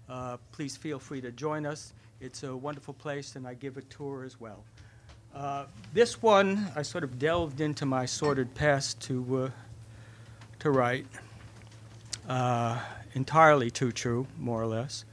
[0.09, 1.95] Uh, please feel free to join us.
[2.21, 4.65] It's a wonderful place, and I give a tour as well.
[5.35, 9.51] Uh, this one, I sort of delved into my sordid past to,
[10.59, 11.07] to write
[12.29, 12.79] uh,
[13.15, 15.05] entirely too true, more or less,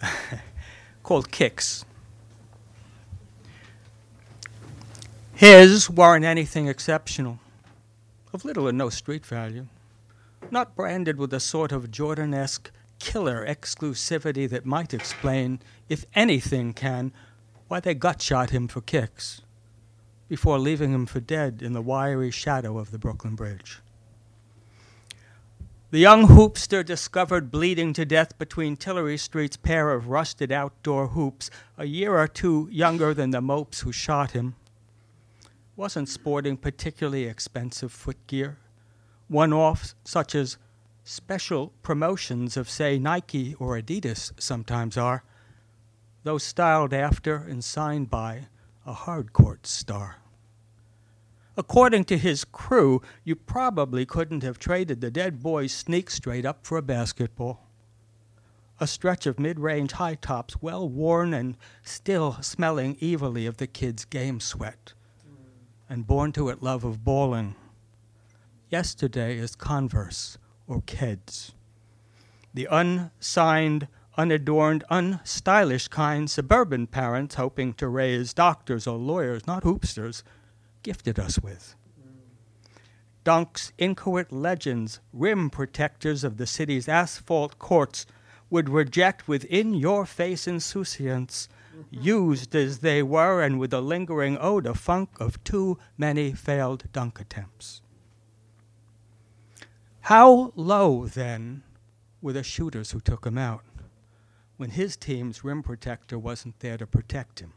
[1.02, 1.84] called Kicks.
[5.34, 7.40] His weren't anything exceptional,
[8.32, 9.66] of little or no street value,
[10.50, 17.12] not branded with a sort of Jordanesque killer exclusivity that might explain, if anything can,
[17.68, 19.42] why they gut shot him for kicks
[20.28, 23.80] before leaving him for dead in the wiry shadow of the Brooklyn Bridge.
[25.90, 31.50] The young hoopster discovered bleeding to death between Tillery Street's pair of rusted outdoor hoops,
[31.76, 34.54] a year or two younger than the mopes who shot him.
[35.74, 38.58] Wasn't sporting particularly expensive footgear,
[39.28, 40.58] one offs such as
[41.02, 45.24] special promotions of, say, Nike or Adidas sometimes are,
[46.24, 48.48] though styled after and signed by
[48.86, 50.18] a hardcourt star.
[51.56, 56.66] According to his crew, you probably couldn't have traded the dead boy's sneak straight up
[56.66, 57.66] for a basketball.
[58.80, 63.66] A stretch of mid range high tops, well worn and still smelling evilly of the
[63.66, 64.94] kid's game sweat,
[65.92, 67.54] and born to it love of balling.
[68.70, 71.52] yesterday is Converse or Keds.
[72.54, 80.22] The unsigned, unadorned, unstylish kind suburban parents hoping to raise doctors or lawyers, not hoopsters,
[80.82, 81.74] gifted us with.
[83.22, 88.06] Dunk's inchoate legends, rim protectors of the city's asphalt courts,
[88.48, 91.50] would reject with in your face insouciance,
[91.90, 97.20] used as they were and with a lingering odor funk of too many failed dunk
[97.20, 97.82] attempts.
[100.02, 101.62] How low, then,
[102.20, 103.62] were the shooters who took him out
[104.56, 107.52] when his team's rim protector wasn't there to protect him?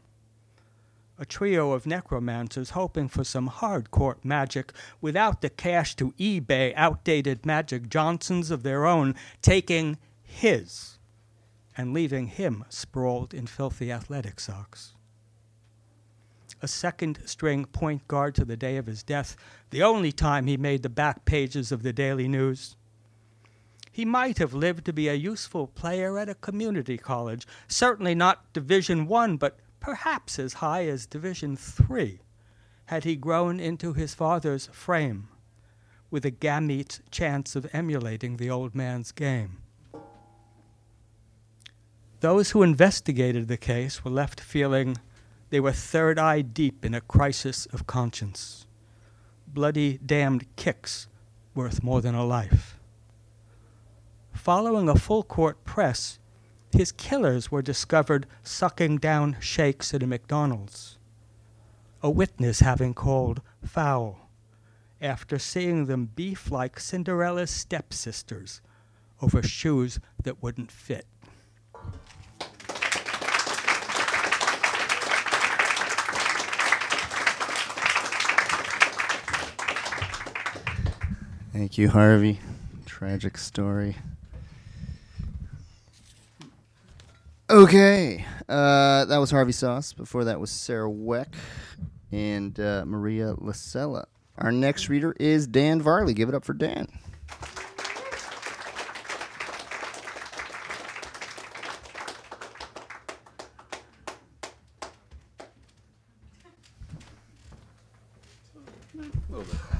[1.18, 6.74] a trio of necromancers hoping for some hard court magic without the cash to eBay
[6.76, 10.95] outdated Magic Johnsons of their own, taking his
[11.76, 14.94] and leaving him sprawled in filthy athletic socks.
[16.62, 19.36] A second string point guard to the day of his death,
[19.70, 22.76] the only time he made the back pages of the Daily News.
[23.92, 28.52] He might have lived to be a useful player at a community college, certainly not
[28.52, 32.20] Division 1, but perhaps as high as Division Three,
[32.86, 35.28] had he grown into his father's frame,
[36.10, 39.58] with a gamete's chance of emulating the old man's game.
[42.20, 44.96] Those who investigated the case were left feeling
[45.50, 48.66] they were third eye deep in a crisis of conscience.
[49.46, 51.08] Bloody damned kicks
[51.54, 52.78] worth more than a life.
[54.32, 56.18] Following a full court press,
[56.72, 60.98] his killers were discovered sucking down shakes at a McDonald's.
[62.02, 64.28] A witness having called foul
[65.00, 68.60] after seeing them beef like Cinderella's stepsisters
[69.20, 71.06] over shoes that wouldn't fit.
[81.56, 82.38] Thank you, Harvey.
[82.84, 83.96] Tragic story.
[87.48, 89.94] Okay, uh, that was Harvey Sauce.
[89.94, 91.28] Before that was Sarah Weck
[92.12, 94.04] and uh, Maria Lasella.
[94.36, 96.12] Our next reader is Dan Varley.
[96.12, 96.88] Give it up for Dan.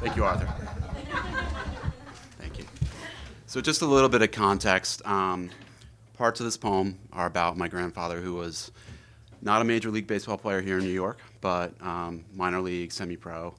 [0.01, 0.47] Thank you, Arthur.
[2.39, 2.65] Thank you.
[3.57, 5.01] So, just a little bit of context.
[5.07, 5.49] Um,
[6.13, 8.71] parts of this poem are about my grandfather, who was
[9.41, 13.17] not a Major League Baseball player here in New York, but um, minor league, semi
[13.17, 13.55] pro.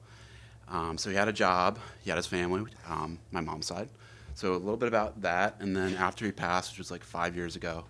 [0.68, 3.88] Um, so he had a job, he had his family, um, my mom's side.
[4.36, 5.56] So a little bit about that.
[5.58, 7.82] And then after he passed, which was like five years ago,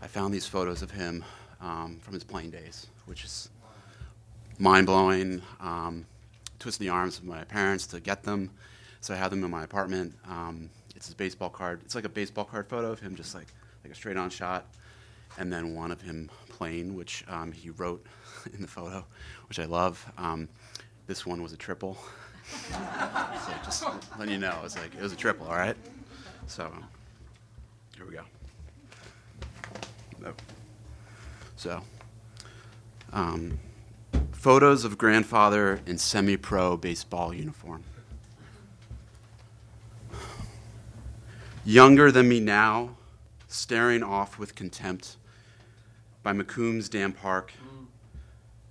[0.00, 1.24] I found these photos of him
[1.60, 3.50] um, from his playing days, which is
[4.60, 5.42] mind blowing.
[5.58, 6.06] Um,
[6.60, 8.48] twisting the arms of my parents to get them.
[9.00, 10.14] So I have them in my apartment.
[10.92, 11.80] Um, it's his baseball card.
[11.84, 13.46] It's like a baseball card photo of him just like
[13.84, 14.66] like a straight on shot,
[15.38, 18.04] and then one of him playing, which um, he wrote
[18.52, 19.04] in the photo,
[19.48, 20.10] which I love.
[20.18, 20.48] Um,
[21.06, 21.96] this one was a triple.
[22.70, 23.84] so just
[24.18, 25.46] letting you know, it was like it was a triple.
[25.46, 25.76] All right.
[26.46, 26.72] So
[27.96, 28.22] here we go.
[31.56, 31.82] So.
[33.12, 33.58] Um,
[34.32, 37.84] photos of grandfather in semi-pro baseball uniform.
[41.64, 42.96] Younger than me now,
[43.46, 45.16] staring off with contempt
[46.24, 47.52] by McCombs Dam Park,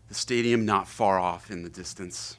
[0.09, 2.35] the stadium not far off in the distance.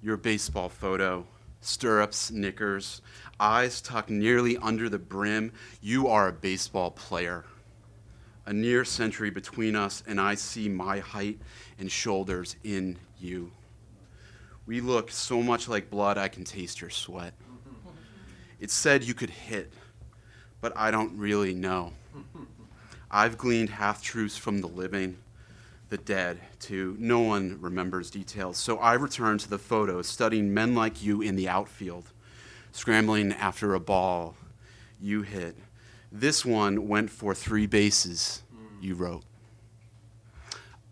[0.00, 1.26] Your baseball photo,
[1.60, 3.02] stirrups, knickers,
[3.40, 5.50] eyes tucked nearly under the brim.
[5.82, 7.44] You are a baseball player.
[8.46, 11.40] A near century between us, and I see my height
[11.80, 13.50] and shoulders in you.
[14.66, 17.34] We look so much like blood, I can taste your sweat.
[18.60, 19.72] It said you could hit
[20.60, 21.92] but I don't really know.
[23.10, 25.16] I've gleaned half truths from the living,
[25.90, 26.96] the dead, too.
[26.98, 28.56] No one remembers details.
[28.56, 32.10] So I return to the photos, studying men like you in the outfield,
[32.72, 34.34] scrambling after a ball
[35.00, 35.56] you hit.
[36.10, 38.82] This one went for three bases, hmm.
[38.84, 39.22] you wrote.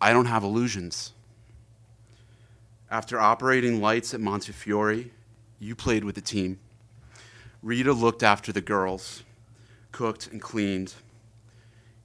[0.01, 1.13] I don't have illusions.
[2.91, 5.07] After operating lights at Montefiore,
[5.59, 6.61] you played with the team.
[7.65, 9.23] Rita looked after the girls
[9.95, 10.93] cooked, and cleaned.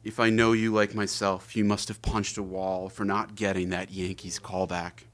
[0.04, 3.70] If I know you like myself, you must have punched a wall for not getting
[3.70, 5.06] that Yankees callback,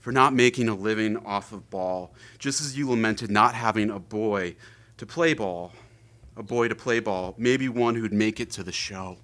[0.00, 4.00] for not making a living off of ball, just as you lamented not having a
[4.00, 4.56] boy
[4.96, 5.72] to play ball,
[6.36, 9.18] a boy to play ball, maybe one who'd make it to the show.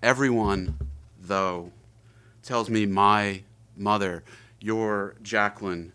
[0.00, 0.78] Everyone,
[1.20, 1.72] though,
[2.44, 3.42] tells me my
[3.76, 4.22] mother,
[4.60, 5.92] your Jacqueline,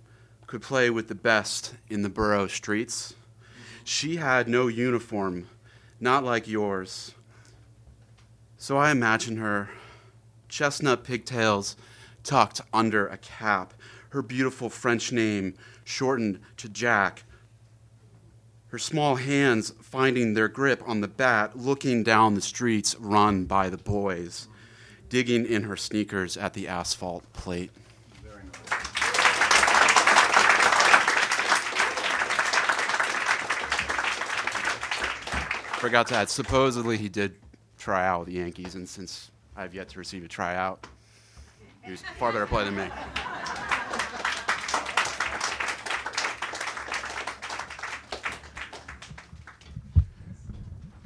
[0.48, 3.14] could play with the best in the borough streets.
[3.84, 5.48] She had no uniform,
[6.00, 7.14] not like yours.
[8.58, 9.70] So I imagine her,
[10.48, 11.76] chestnut pigtails
[12.24, 13.74] tucked under a cap,
[14.10, 17.24] her beautiful French name shortened to Jack,
[18.70, 23.70] her small hands finding their grip on the bat, looking down the streets run by
[23.70, 24.48] the boys,
[25.10, 27.72] digging in her sneakers at the asphalt plate.
[35.88, 37.34] Forgot to add, supposedly he did
[37.78, 40.86] try out with the Yankees, and since I've yet to receive a tryout,
[41.82, 42.90] he was far better player than me.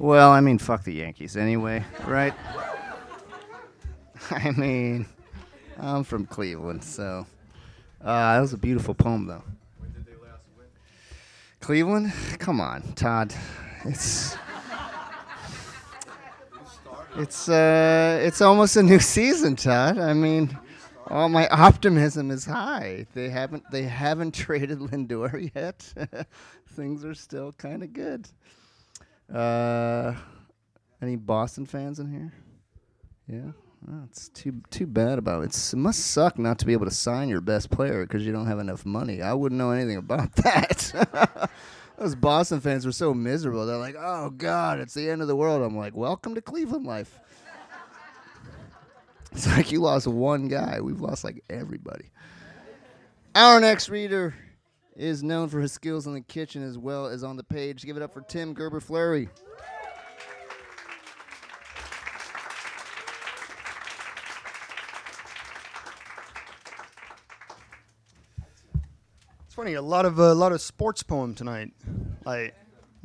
[0.00, 2.34] Well, I mean, fuck the Yankees anyway, right?
[4.32, 5.06] I mean,
[5.78, 7.24] I'm from Cleveland, so
[8.00, 9.44] uh, that was a beautiful poem, though.
[11.60, 13.32] Cleveland, come on, Todd.
[13.84, 14.36] It's
[17.16, 19.98] it's uh, it's almost a new season, Todd.
[19.98, 20.58] I mean,
[21.08, 23.06] all my optimism is high.
[23.14, 26.26] They haven't they haven't traded Lindor yet.
[26.68, 28.28] Things are still kind of good.
[29.32, 30.14] Uh,
[31.00, 32.32] any Boston fans in here?
[33.26, 33.52] Yeah.
[33.90, 35.72] Oh, it's too too bad about it.
[35.72, 38.46] It must suck not to be able to sign your best player because you don't
[38.46, 39.22] have enough money.
[39.22, 41.50] I wouldn't know anything about that.
[41.98, 43.66] Those Boston fans were so miserable.
[43.66, 46.86] They're like, "Oh God, it's the end of the world." I'm like, "Welcome to Cleveland
[46.86, 47.18] life."
[49.34, 50.82] It's like you lost one guy.
[50.82, 52.10] We've lost like everybody.
[53.34, 54.34] Our next reader
[54.94, 57.82] is known for his skills in the kitchen as well as on the page.
[57.82, 59.30] Give it up for Tim Gerber Fleury.
[69.62, 71.70] Funny, a lot of a lot of sports poem tonight.
[72.24, 72.52] Like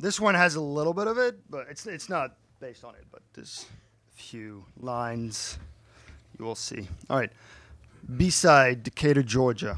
[0.00, 3.04] this one has a little bit of it, but it's it's not based on it.
[3.12, 3.66] But there's
[4.12, 5.56] a few lines
[6.36, 6.88] you will see.
[7.08, 7.30] All right,
[8.16, 9.76] B-side, Decatur, Georgia.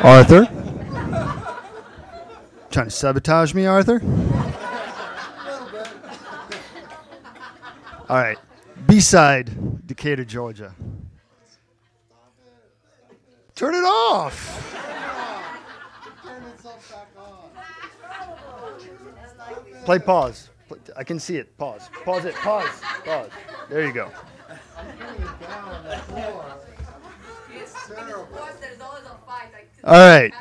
[0.00, 0.44] Arthur,
[2.70, 4.02] trying to sabotage me, Arthur?
[8.08, 8.38] All right.
[8.86, 10.74] B side, Decatur, Georgia.
[13.54, 14.64] Turn it off.
[19.84, 20.48] Play pause.
[20.96, 21.56] I can see it.
[21.58, 21.90] Pause.
[22.04, 22.34] Pause it.
[22.36, 22.80] Pause.
[23.04, 23.30] Pause.
[23.68, 24.10] There you go.
[29.84, 30.32] All right.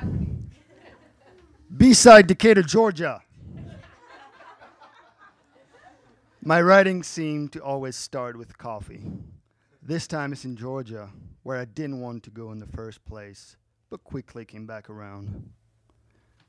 [1.76, 3.22] B side, Decatur, Georgia.
[6.48, 9.04] My writing seemed to always start with coffee.
[9.82, 11.10] This time it's in Georgia,
[11.44, 13.58] where I didn't want to go in the first place,
[13.90, 15.50] but quickly came back around.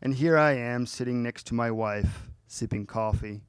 [0.00, 3.40] And here I am sitting next to my wife, sipping coffee,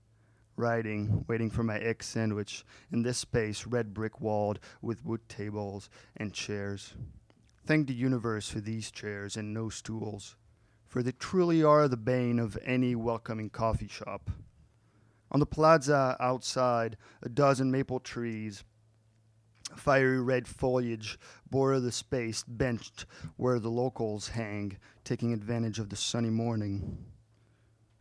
[0.55, 5.87] writing, waiting for my egg sandwich in this space, red brick walled with wood tables
[6.17, 6.95] and chairs.
[7.67, 10.35] Thank the universe for these chairs and no stools,
[10.87, 14.31] for they truly are the bane of any welcoming coffee shop.
[15.31, 18.63] On the plaza outside, a dozen maple trees,
[19.75, 21.19] fiery red foliage
[21.49, 23.05] border the space benched
[23.37, 27.05] where the locals hang, taking advantage of the sunny morning.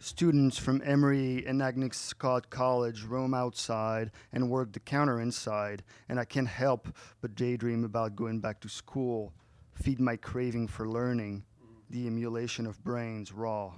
[0.01, 6.21] Students from Emory and Agnes Scott College roam outside and work the counter inside, and
[6.21, 6.89] I can't help
[7.21, 9.35] but daydream about going back to school,
[9.75, 11.45] feed my craving for learning,
[11.91, 13.73] the emulation of brains raw.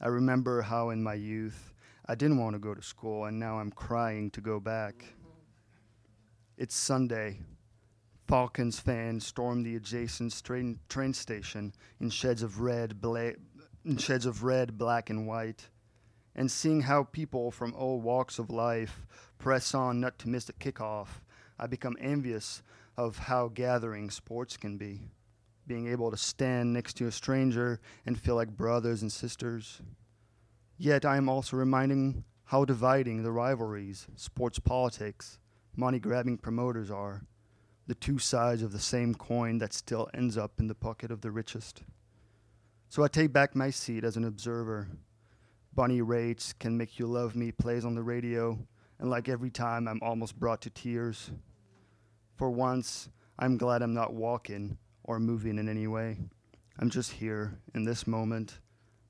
[0.00, 1.71] I remember how in my youth
[2.04, 5.04] I didn't want to go to school, and now I'm crying to go back.
[6.56, 7.38] It's Sunday.
[8.26, 13.34] Falcons fans storm the adjacent train, train station in sheds of red, bla-
[13.84, 15.68] in sheds of red, black, and white.
[16.34, 19.06] And seeing how people from all walks of life
[19.38, 21.20] press on not to miss the kickoff,
[21.56, 22.62] I become envious
[22.96, 25.02] of how gathering sports can be.
[25.68, 29.80] Being able to stand next to a stranger and feel like brothers and sisters.
[30.82, 35.38] Yet I am also reminding how dividing the rivalries, sports politics,
[35.76, 37.22] money grabbing promoters are,
[37.86, 41.20] the two sides of the same coin that still ends up in the pocket of
[41.20, 41.84] the richest.
[42.88, 44.88] So I take back my seat as an observer.
[45.72, 48.58] Bonnie Raitt's Can Make You Love Me plays on the radio,
[48.98, 51.30] and like every time, I'm almost brought to tears.
[52.34, 53.08] For once,
[53.38, 56.18] I'm glad I'm not walking or moving in any way.
[56.80, 58.58] I'm just here in this moment,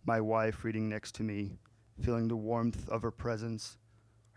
[0.04, 1.52] my wife reading next to me,
[2.00, 3.76] feeling the warmth of her presence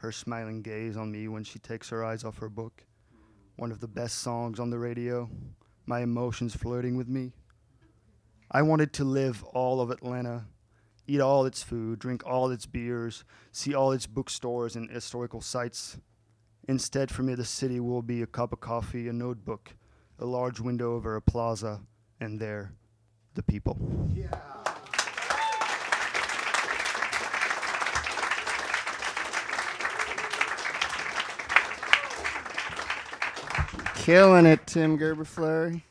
[0.05, 2.84] her smiling gaze on me when she takes her eyes off her book.
[3.55, 5.30] One of the best songs on the radio,
[5.86, 7.32] my emotions flirting with me.
[8.51, 10.45] I wanted to live all of Atlanta,
[11.07, 15.97] eat all its food, drink all its beers, see all its bookstores and historical sites.
[16.68, 19.76] Instead, for me, the city will be a cup of coffee, a notebook,
[20.20, 21.82] a large window over a plaza,
[22.20, 22.74] and there,
[23.34, 23.78] the people.
[34.06, 35.84] Killing it, Tim Gerber Fleury.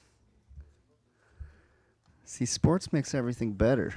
[2.23, 3.93] See, sports makes everything better.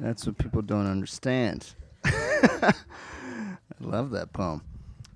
[0.00, 1.74] That's what people don't understand.
[2.04, 2.74] I
[3.78, 4.62] love that poem.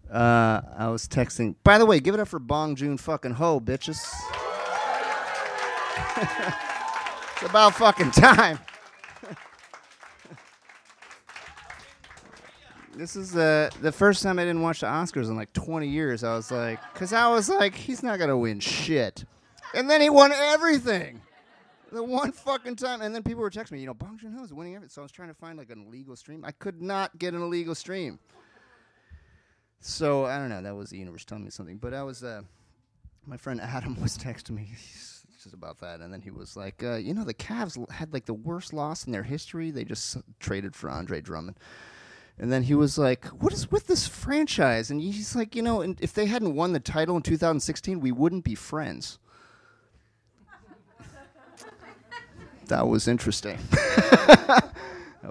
[0.08, 1.56] Uh, I was texting.
[1.64, 3.98] By the way, give it up for Bong Joon fucking Ho, bitches.
[7.32, 8.60] it's about fucking time.
[12.94, 16.22] This is uh, the first time I didn't watch the Oscars in like 20 years.
[16.24, 19.24] I was like, because I was like, he's not to win shit.
[19.74, 21.22] And then he won everything.
[21.90, 23.00] The one fucking time.
[23.00, 24.92] And then people were texting me, you know, Bong Joon Ho is winning everything.
[24.92, 26.44] So I was trying to find like an illegal stream.
[26.44, 28.18] I could not get an illegal stream.
[29.80, 30.60] So I don't know.
[30.60, 31.78] That was the universe telling me something.
[31.78, 32.42] But I was, uh,
[33.26, 34.68] my friend Adam was texting me
[35.42, 36.00] just about that.
[36.00, 39.06] And then he was like, uh, you know, the Cavs had like the worst loss
[39.06, 39.70] in their history.
[39.70, 41.56] They just traded for Andre Drummond.
[42.42, 45.80] And then he was like, "What is with this franchise?" And he's like, "You know,
[45.80, 49.20] and if they hadn't won the title in 2016, we wouldn't be friends."
[52.66, 53.58] that was interesting.
[53.72, 54.60] I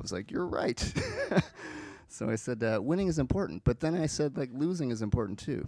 [0.02, 0.80] was like, "You're right."
[2.08, 5.38] so I said, uh, "Winning is important," but then I said, "Like losing is important
[5.38, 5.68] too."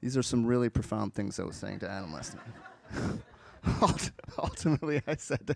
[0.00, 4.10] These are some really profound things I was saying to Adam last night.
[4.38, 5.54] Ultimately, I said, I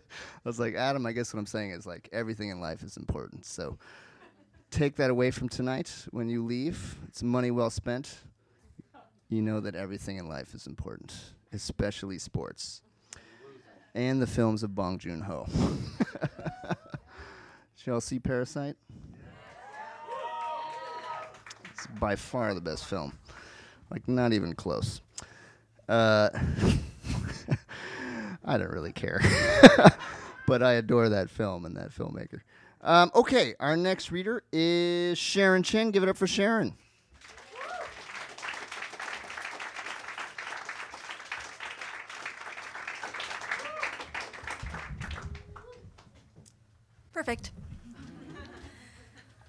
[0.49, 3.47] was like, Adam, I guess what I'm saying is like everything in life is important.
[3.47, 3.79] So
[4.73, 6.97] take that away from tonight when you leave.
[7.07, 8.17] It's money well spent.
[9.29, 11.15] You know that everything in life is important,
[11.53, 12.83] especially sports.
[13.95, 15.47] And the films of Bong Joon Ho.
[18.01, 18.77] See Parasite?
[21.73, 23.13] It's by far the best film.
[23.91, 25.03] Like, not even close.
[25.89, 26.31] Uh,
[28.45, 29.21] I don't really care.
[30.47, 32.41] but I adore that film and that filmmaker.
[32.85, 35.93] Um, okay, our next reader is Sharon Chen.
[35.93, 36.75] Give it up for Sharon.
[47.13, 47.53] Perfect.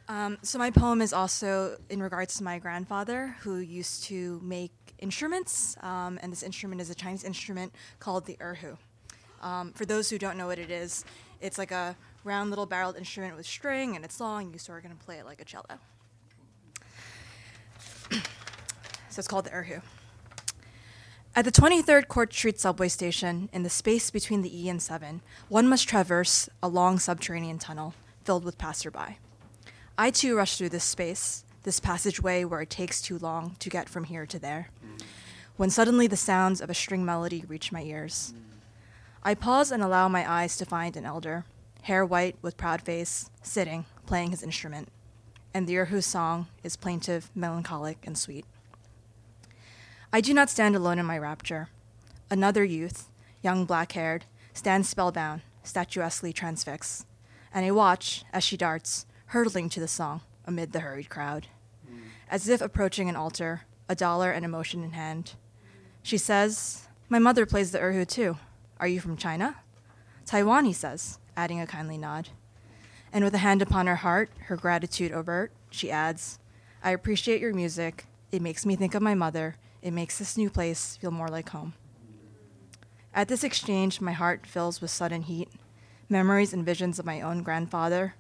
[0.07, 4.71] Um, so my poem is also in regards to my grandfather, who used to make
[4.99, 8.77] instruments, um, and this instrument is a Chinese instrument called the erhu.
[9.41, 11.03] Um, for those who don't know what it is,
[11.41, 14.51] it's like a round little barreled instrument with string, and it's long.
[14.51, 15.65] You sort of going to play it like a cello.
[18.11, 19.81] so it's called the erhu.
[21.35, 25.21] At the 23rd Court Street subway station, in the space between the E and 7,
[25.49, 29.17] one must traverse a long subterranean tunnel filled with passerby.
[29.97, 33.89] I too rush through this space, this passageway where it takes too long to get
[33.89, 34.69] from here to there,
[35.57, 38.33] when suddenly the sounds of a string melody reach my ears.
[39.23, 41.45] I pause and allow my eyes to find an elder,
[41.83, 44.89] hair white with proud face, sitting, playing his instrument,
[45.53, 48.45] and the erhu's song is plaintive, melancholic, and sweet.
[50.11, 51.69] I do not stand alone in my rapture.
[52.29, 53.09] Another youth,
[53.41, 57.05] young black haired, stands spellbound, statuesquely transfixed,
[57.53, 61.47] and I watch as she darts, hurtling to the song amid the hurried crowd.
[62.29, 65.33] As if approaching an altar, a dollar and emotion in hand.
[66.01, 68.37] She says, My mother plays the erhu too.
[68.79, 69.57] Are you from China?
[70.25, 72.29] Taiwan, he says, adding a kindly nod.
[73.11, 76.39] And with a hand upon her heart, her gratitude overt, she adds,
[76.83, 78.05] I appreciate your music.
[78.31, 79.55] It makes me think of my mother.
[79.81, 81.73] It makes this new place feel more like home.
[83.13, 85.49] At this exchange, my heart fills with sudden heat,
[86.09, 88.15] memories and visions of my own grandfather.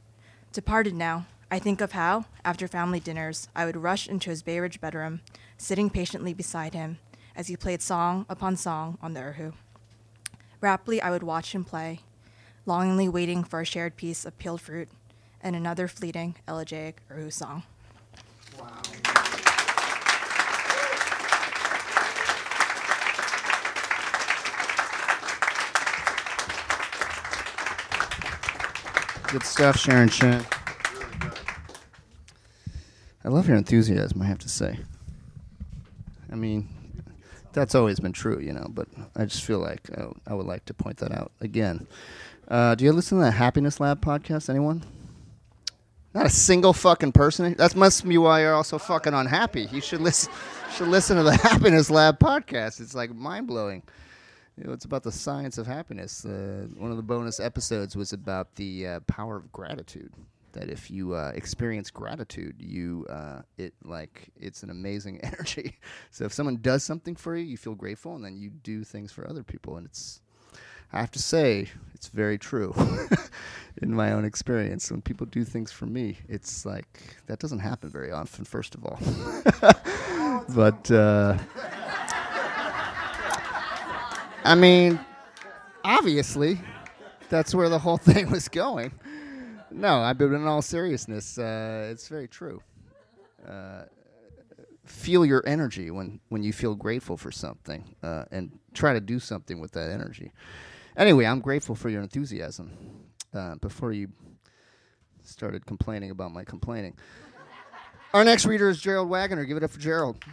[0.51, 4.59] Departed now, I think of how, after family dinners, I would rush into his Bay
[4.59, 5.21] Ridge bedroom,
[5.57, 6.99] sitting patiently beside him
[7.35, 9.53] as he played song upon song on the erhu.
[10.61, 12.01] Raptly, I would watch him play,
[12.65, 14.89] longingly waiting for a shared piece of peeled fruit
[15.41, 17.63] and another fleeting elegiac erhu song.
[18.59, 18.81] Wow.
[29.33, 30.45] Good stuff, Sharon Chen.
[33.25, 34.77] I love your enthusiasm, I have to say.
[36.31, 36.69] I mean,
[37.51, 40.65] that's always been true, you know, but I just feel like uh, I would like
[40.65, 41.87] to point that out again.
[42.47, 44.83] Uh, do you listen to the Happiness Lab podcast, anyone?
[46.13, 47.55] Not a single fucking person.
[47.55, 49.67] That must be why you're also fucking unhappy.
[49.71, 50.31] You should listen.
[50.75, 52.81] should listen to the Happiness Lab podcast.
[52.81, 53.81] It's like mind blowing.
[54.57, 56.25] You know, it's about the science of happiness.
[56.25, 60.13] Uh, one of the bonus episodes was about the uh, power of gratitude.
[60.51, 65.79] That if you uh, experience gratitude, you uh, it like it's an amazing energy.
[66.11, 69.11] so if someone does something for you, you feel grateful, and then you do things
[69.11, 70.21] for other people, and it's
[70.93, 72.73] I have to say, it's very true
[73.81, 74.91] in my own experience.
[74.91, 76.85] When people do things for me, it's like
[77.27, 78.99] that doesn't happen very often, first of all.
[80.49, 81.37] but uh,
[84.43, 84.99] I mean,
[85.83, 86.59] obviously,
[87.29, 88.91] that's where the whole thing was going.
[89.71, 92.61] No, I but in all seriousness, uh, it's very true.
[93.47, 93.83] Uh,
[94.85, 99.19] feel your energy when, when you feel grateful for something uh, and try to do
[99.19, 100.31] something with that energy.
[100.95, 102.71] Anyway, I'm grateful for your enthusiasm.
[103.33, 104.09] Uh, before you
[105.23, 106.93] started complaining about my complaining.
[108.13, 109.43] Our next reader is Gerald Wagner.
[109.43, 110.23] Give it up for Gerald.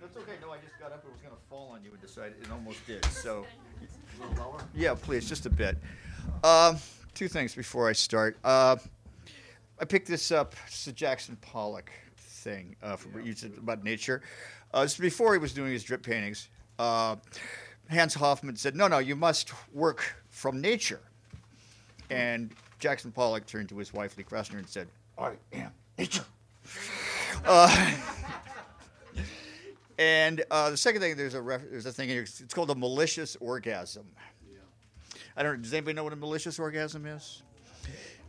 [0.00, 0.32] That's okay.
[0.42, 1.04] No, I just got up.
[1.06, 3.04] It was going to fall on you and decided it almost did.
[3.18, 3.46] So,
[4.74, 5.76] yeah, please, just a bit.
[6.42, 6.74] Uh,
[7.14, 8.36] two things before I start.
[8.42, 8.76] Uh,
[9.78, 10.56] I picked this up.
[10.66, 11.92] It's a Jackson Pollock
[12.48, 14.22] thing uh, from you said about nature.
[14.72, 16.48] Uh, this before he was doing his drip paintings.
[16.78, 17.16] Uh,
[17.90, 21.00] Hans Hofmann said, "No, no, you must work from nature."
[22.10, 24.88] And Jackson Pollock turned to his wife Lee Krasner and said,
[25.18, 26.24] "I am nature."
[27.44, 27.94] Uh,
[29.98, 32.22] and uh, the second thing, there's a ref- there's a thing here.
[32.22, 34.06] It's called a malicious orgasm.
[35.36, 35.62] I don't.
[35.62, 37.42] Does anybody know what a malicious orgasm is?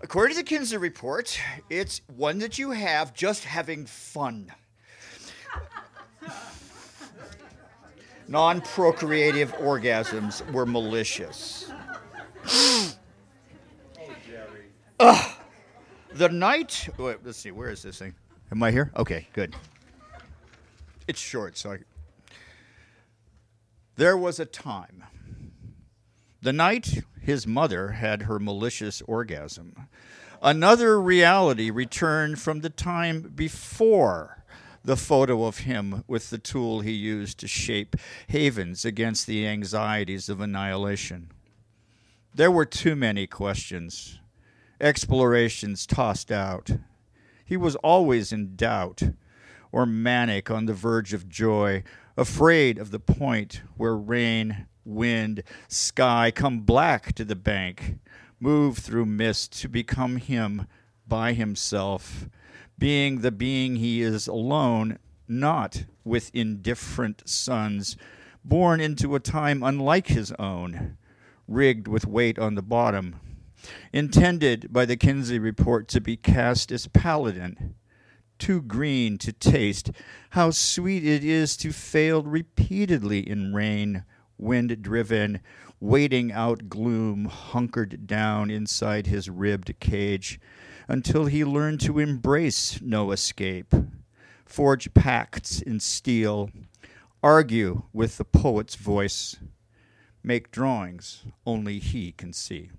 [0.01, 1.39] According to the Kinsey report,
[1.69, 4.51] it's one that you have just having fun.
[8.27, 11.71] Non procreative orgasms were malicious.
[14.99, 15.35] Ugh.
[16.13, 16.89] The night.
[16.97, 17.51] Oh, wait, let's see.
[17.51, 18.13] Where is this thing?
[18.51, 18.91] Am I here?
[18.95, 19.55] Okay, good.
[21.07, 21.77] It's short, so I.
[23.95, 25.03] There was a time.
[26.41, 29.87] The night his mother had her malicious orgasm.
[30.41, 34.43] Another reality returned from the time before
[34.83, 37.95] the photo of him with the tool he used to shape
[38.27, 41.29] havens against the anxieties of annihilation.
[42.33, 44.19] There were too many questions,
[44.79, 46.71] explorations tossed out.
[47.43, 49.01] He was always in doubt
[49.71, 51.83] or manic on the verge of joy,
[52.15, 57.99] afraid of the point where rain, wind, sky come black to the bank,
[58.39, 60.67] move through mist to become him
[61.07, 62.27] by himself,
[62.77, 67.95] being the being he is alone, not with indifferent sons,
[68.43, 70.97] born into a time unlike his own,
[71.47, 73.19] rigged with weight on the bottom,
[73.93, 77.75] intended by the Kinsey report to be cast as paladin
[78.39, 79.91] too green to taste.
[80.31, 84.05] How sweet it is to fail repeatedly in rain,
[84.39, 85.41] wind driven,
[85.79, 90.39] waiting out gloom, hunkered down inside his ribbed cage,
[90.87, 93.73] until he learned to embrace no escape,
[94.45, 96.49] forge pacts in steel,
[97.21, 99.37] argue with the poet's voice,
[100.23, 102.71] make drawings only he can see.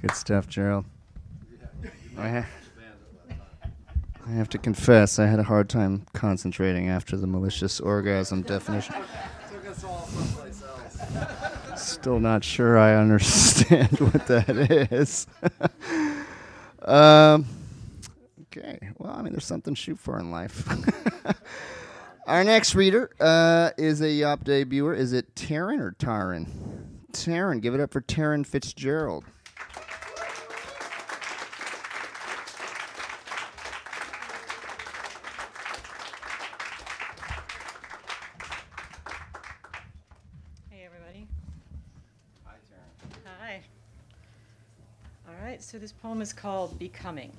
[0.00, 0.84] Good stuff, Gerald.
[2.16, 2.44] I,
[4.26, 8.94] I have to confess, I had a hard time concentrating after the malicious orgasm definition.
[11.76, 14.48] Still not sure I understand what that
[14.90, 15.26] is.
[16.84, 17.46] um,
[18.42, 20.66] okay, well, I mean, there's something to shoot for in life.
[22.26, 24.96] Our next reader uh, is a Yop debuter.
[24.96, 26.46] Is it Taryn or Taryn?
[27.12, 29.24] Taryn, give it up for Taryn Fitzgerald.
[40.70, 41.26] Hey, everybody.
[42.44, 43.22] Hi, Taryn.
[43.40, 43.62] Hi.
[45.28, 47.30] All right, so this poem is called Becoming.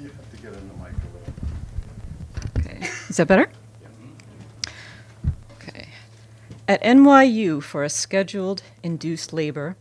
[0.00, 2.80] You have to get in the mic a little.
[2.80, 3.50] Okay, is that better?
[5.58, 5.88] Okay.
[6.66, 9.76] At NYU for a scheduled induced labor,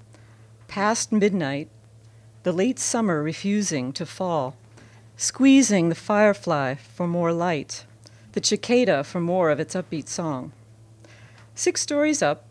[0.68, 1.70] past midnight,
[2.44, 4.58] the late summer refusing to fall,
[5.16, 7.86] squeezing the firefly for more light,
[8.34, 10.52] the cicada for more of its upbeat song.
[11.56, 12.44] Six stories up,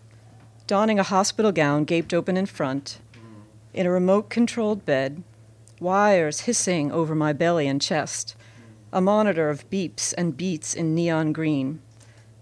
[0.66, 3.00] donning a hospital gown gaped open in front,
[3.72, 5.22] In a remote controlled bed,
[5.78, 8.34] wires hissing over my belly and chest,
[8.92, 11.80] a monitor of beeps and beats in neon green,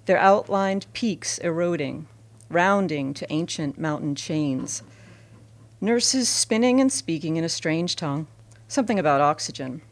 [0.06, 2.06] their outlined peaks eroding,
[2.48, 4.82] rounding to ancient mountain chains.
[5.82, 8.26] Nurses spinning and speaking in a strange tongue,
[8.66, 9.82] something about oxygen.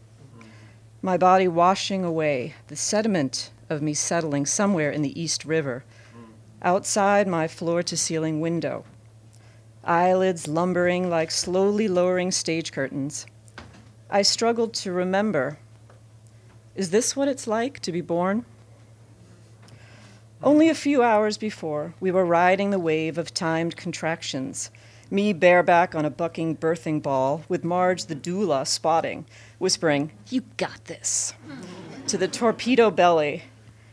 [1.03, 5.84] My body washing away, the sediment of me settling somewhere in the East River,
[6.62, 8.87] outside my floor to ceiling window.
[9.87, 13.24] Eyelids lumbering like slowly lowering stage curtains.
[14.11, 15.59] I struggled to remember
[16.74, 18.45] is this what it's like to be born?
[20.43, 24.70] Only a few hours before, we were riding the wave of timed contractions,
[25.11, 29.24] me bareback on a bucking birthing ball, with Marge the doula spotting,
[29.59, 31.32] whispering, You got this,
[32.09, 33.45] to the torpedo belly,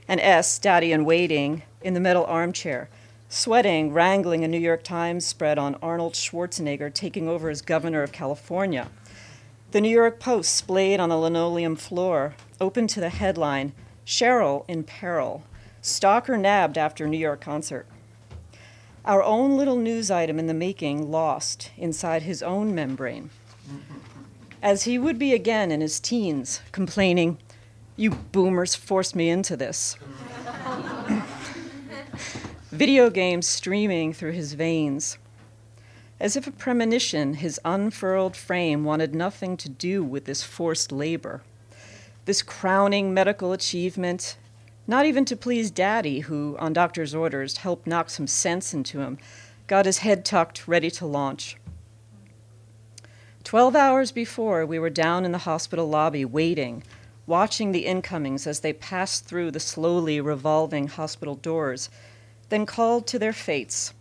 [0.09, 2.89] and S, daddy in waiting, in the metal armchair,
[3.33, 8.11] sweating, wrangling a New York Times spread on Arnold Schwarzenegger taking over as governor of
[8.11, 8.89] California.
[9.71, 13.73] The New York Post splayed on the linoleum floor, open to the headline
[14.05, 15.43] Cheryl in Peril,
[15.81, 17.87] stalker nabbed after New York concert.
[19.03, 23.31] Our own little news item in the making lost inside his own membrane.
[24.61, 27.39] As he would be again in his teens, complaining,
[27.95, 29.97] You boomers forced me into this.
[32.73, 35.19] Video games streaming through his veins.
[36.19, 41.43] As if a premonition, his unfurled frame wanted nothing to do with this forced labor,
[42.25, 44.37] this crowning medical achievement,
[44.87, 49.19] not even to please Daddy, who, on doctor's orders, helped knock some sense into him,
[49.67, 51.57] got his head tucked, ready to launch.
[53.43, 56.81] Twelve hours before, we were down in the hospital lobby waiting,
[57.27, 61.91] watching the incomings as they passed through the slowly revolving hospital doors,
[62.53, 63.93] then called to their fates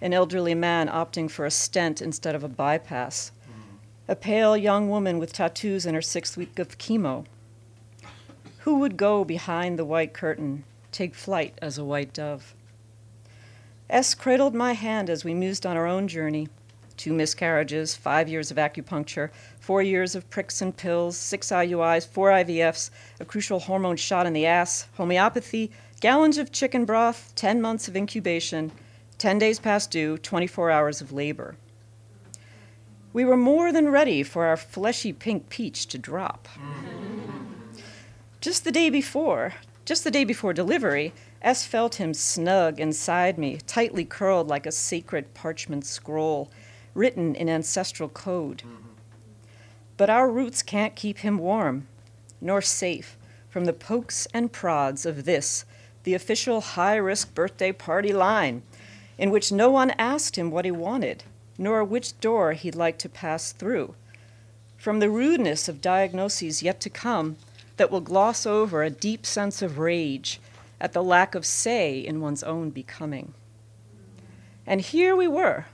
[0.00, 3.30] an elderly man opting for a stent instead of a bypass,
[4.08, 7.24] a pale young woman with tattoos in her sixth week of chemo.
[8.60, 12.54] Who would go behind the white curtain, take flight as a white dove?
[13.90, 16.48] S cradled my hand as we mused on our own journey.
[16.96, 19.30] Two miscarriages, five years of acupuncture,
[19.60, 22.90] four years of pricks and pills, six IUIs, four IVFs,
[23.20, 25.70] a crucial hormone shot in the ass, homeopathy,
[26.02, 28.72] gallons of chicken broth, 10 months of incubation,
[29.18, 31.54] 10 days past due, 24 hours of labor.
[33.12, 36.48] We were more than ready for our fleshy pink peach to drop.
[38.40, 43.58] just the day before, just the day before delivery, S felt him snug inside me,
[43.68, 46.50] tightly curled like a sacred parchment scroll,
[46.94, 48.64] written in ancestral code.
[49.96, 51.86] But our roots can't keep him warm,
[52.40, 53.16] nor safe
[53.48, 55.64] from the pokes and prods of this,
[56.04, 58.62] the official high risk birthday party line
[59.18, 61.24] in which no one asked him what he wanted,
[61.58, 63.94] nor which door he'd like to pass through.
[64.76, 67.36] From the rudeness of diagnoses yet to come
[67.76, 70.40] that will gloss over a deep sense of rage
[70.80, 73.34] at the lack of say in one's own becoming.
[74.66, 75.66] And here we were,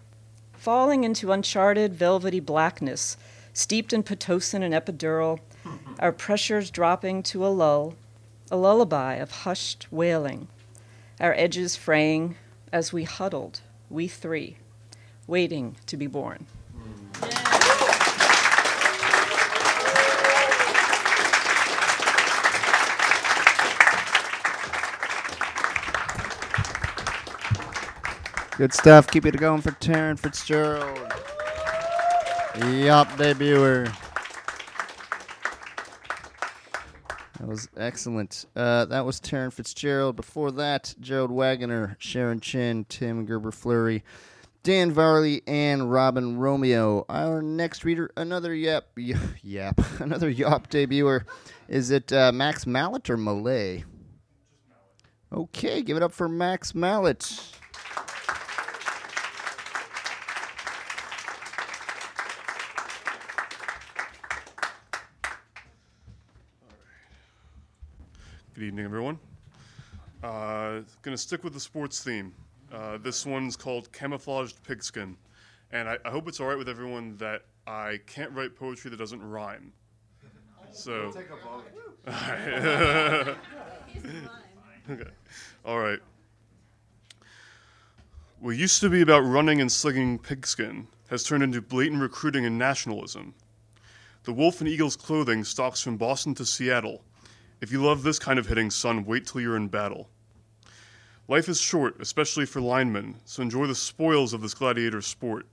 [0.53, 3.17] falling into uncharted velvety blackness,
[3.55, 5.41] steeped in Pitocin and epidural,
[5.99, 7.95] our pressures dropping to a lull,
[8.51, 10.49] a lullaby of hushed wailing,
[11.21, 12.37] our edges fraying,
[12.73, 14.57] as we huddled, we three,
[15.27, 16.47] waiting to be born.
[28.57, 29.07] Good stuff.
[29.09, 30.99] Keep it going for Taryn Fitzgerald.
[32.57, 33.95] Yop, debuter.
[37.38, 38.45] That was excellent.
[38.55, 40.17] Uh, that was Taryn Fitzgerald.
[40.17, 44.05] Before that, Gerald Wagoner, Sharon Chin, Tim Gerber Fleury,
[44.63, 47.07] Dan Varley, and Robin Romeo.
[47.09, 48.91] Our next reader, another yep,
[49.43, 51.25] yep, another yop debuter.
[51.69, 53.85] Is it uh, Max Mallet or Malay?
[55.33, 57.58] Okay, give it up for Max Mallet.
[68.59, 69.21] Good evening, everyone.
[70.21, 72.35] Uh, going to stick with the sports theme.
[72.73, 75.17] Uh, this one's called Camouflaged Pigskin.
[75.71, 78.97] And I, I, hope it's all right with everyone that I can't write poetry that
[78.97, 79.73] doesn't rhyme.
[80.73, 81.13] So.
[82.09, 83.37] All right.
[84.91, 85.11] okay.
[85.65, 86.01] All right.
[88.41, 92.59] What used to be about running and slinging pigskin has turned into blatant recruiting and
[92.59, 93.35] nationalism.
[94.25, 97.05] The wolf in eagle's clothing stalks from Boston to Seattle
[97.61, 100.09] if you love this kind of hitting, son, wait till you're in battle.
[101.27, 105.47] Life is short, especially for linemen, so enjoy the spoils of this gladiator sport.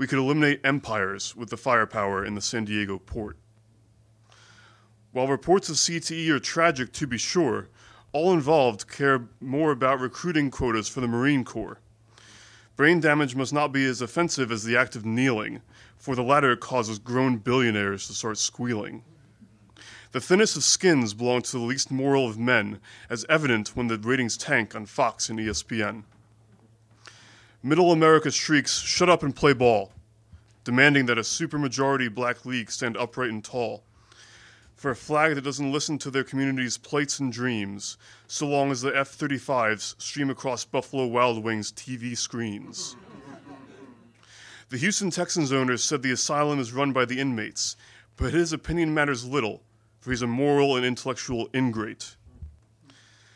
[0.00, 3.36] we could eliminate empires with the firepower in the San Diego port.
[5.12, 7.68] While reports of CTE are tragic to be sure,
[8.12, 11.80] all involved care more about recruiting quotas for the Marine Corps.
[12.76, 15.60] Brain damage must not be as offensive as the act of kneeling,
[15.98, 19.04] for the latter causes grown billionaires to start squealing.
[20.12, 23.96] The thinnest of skins belong to the least moral of men, as evident when the
[23.96, 26.02] ratings tank on Fox and ESPN.
[27.62, 29.92] Middle America shrieks, shut up and play ball,
[30.64, 33.84] demanding that a supermajority black league stand upright and tall.
[34.74, 37.96] For a flag that doesn't listen to their community's plights and dreams,
[38.26, 42.96] so long as the F 35s stream across Buffalo Wild Wings TV screens.
[44.70, 47.76] The Houston Texans owner said the asylum is run by the inmates,
[48.16, 49.62] but his opinion matters little,
[50.00, 52.16] for he's a moral and intellectual ingrate.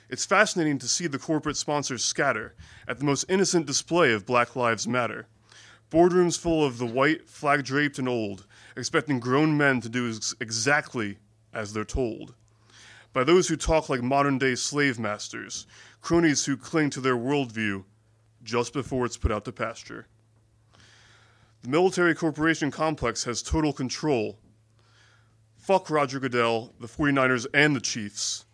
[0.08, 2.54] It's fascinating to see the corporate sponsors scatter
[2.86, 5.26] at the most innocent display of Black Lives Matter.
[5.90, 8.46] Boardrooms full of the white, flag draped, and old,
[8.76, 11.18] expecting grown men to do ex- exactly
[11.52, 12.34] as they're told.
[13.12, 15.66] By those who talk like modern day slave masters,
[16.00, 17.84] cronies who cling to their worldview
[18.42, 20.06] just before it's put out to pasture.
[21.62, 24.38] The military corporation complex has total control.
[25.64, 28.44] Fuck Roger Goodell, the 49ers, and the Chiefs.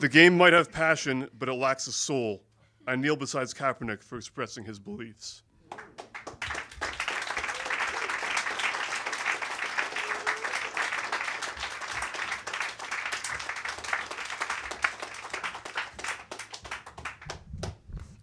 [0.00, 2.42] The game might have passion, but it lacks a soul.
[2.84, 5.44] I kneel beside Kaepernick for expressing his beliefs.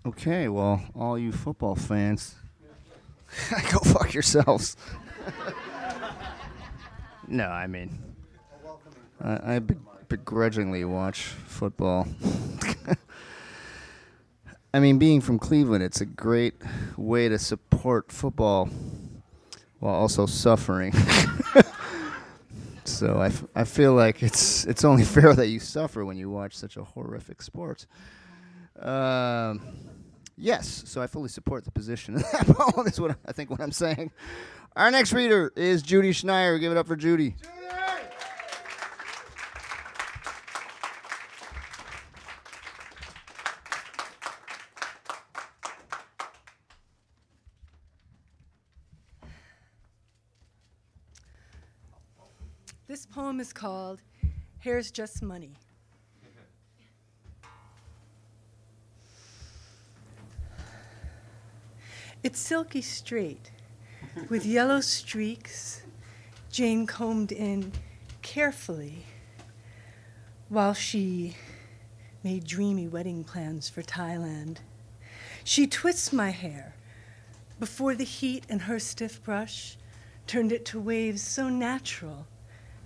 [0.05, 2.35] Okay, well, all you football fans,
[3.71, 4.75] go fuck yourselves.
[7.29, 8.14] no, I mean,
[9.21, 9.75] I, I be-
[10.07, 12.07] begrudgingly watch football.
[14.73, 16.55] I mean, being from Cleveland, it's a great
[16.97, 18.69] way to support football
[19.79, 20.93] while also suffering.
[22.83, 26.29] so I, f- I feel like it's it's only fair that you suffer when you
[26.29, 27.85] watch such a horrific sport.
[28.77, 29.61] Um,
[30.37, 32.15] yes, so I fully support the position.
[32.83, 33.49] That's what I think.
[33.49, 34.11] What I'm saying.
[34.75, 36.59] Our next reader is Judy Schneier.
[36.59, 37.35] Give it up for Judy.
[52.95, 53.99] This poem is called
[54.59, 55.51] Hair's Just Money.
[62.23, 63.51] It's silky straight,
[64.29, 65.81] with yellow streaks,
[66.49, 67.73] Jane combed in
[68.21, 69.05] carefully
[70.47, 71.35] while she
[72.23, 74.59] made dreamy wedding plans for Thailand.
[75.43, 76.75] She twists my hair
[77.59, 79.75] before the heat and her stiff brush
[80.27, 82.27] turned it to waves so natural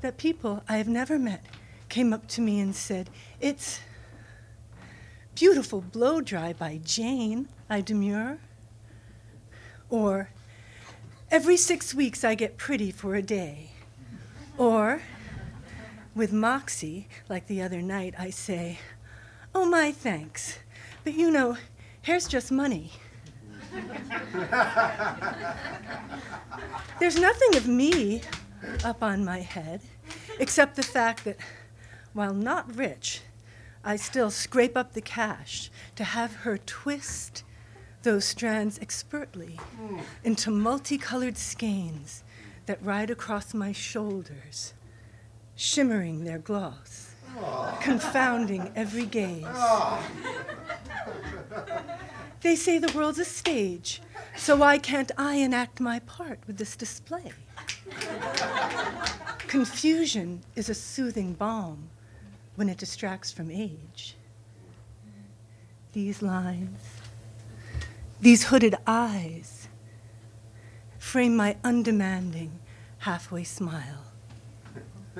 [0.01, 1.45] that people I have never met
[1.89, 3.81] came up to me and said, It's
[5.35, 8.39] beautiful blow dry by Jane, I demur.
[9.89, 10.29] Or,
[11.31, 13.71] every six weeks I get pretty for a day.
[14.57, 15.01] Or,
[16.15, 18.79] with Moxie, like the other night, I say,
[19.53, 20.59] Oh, my thanks.
[21.03, 21.57] But you know,
[22.03, 22.91] hair's just money.
[26.99, 28.21] There's nothing of me
[28.83, 29.81] up on my head,
[30.39, 31.37] except the fact that
[32.13, 33.21] while not rich,
[33.83, 37.43] I still scrape up the cash to have her twist
[38.03, 39.59] those strands expertly
[40.23, 42.23] into multicolored skeins
[42.65, 44.73] that ride across my shoulders,
[45.55, 47.15] shimmering their gloss,
[47.81, 49.45] confounding every gaze.
[52.41, 54.01] They say the world's a stage,
[54.37, 57.33] so why can't I enact my part with this display?
[59.47, 61.89] Confusion is a soothing balm
[62.55, 64.15] when it distracts from age.
[65.93, 66.79] These lines,
[68.21, 69.67] these hooded eyes,
[70.97, 72.59] frame my undemanding
[72.99, 74.03] halfway smile.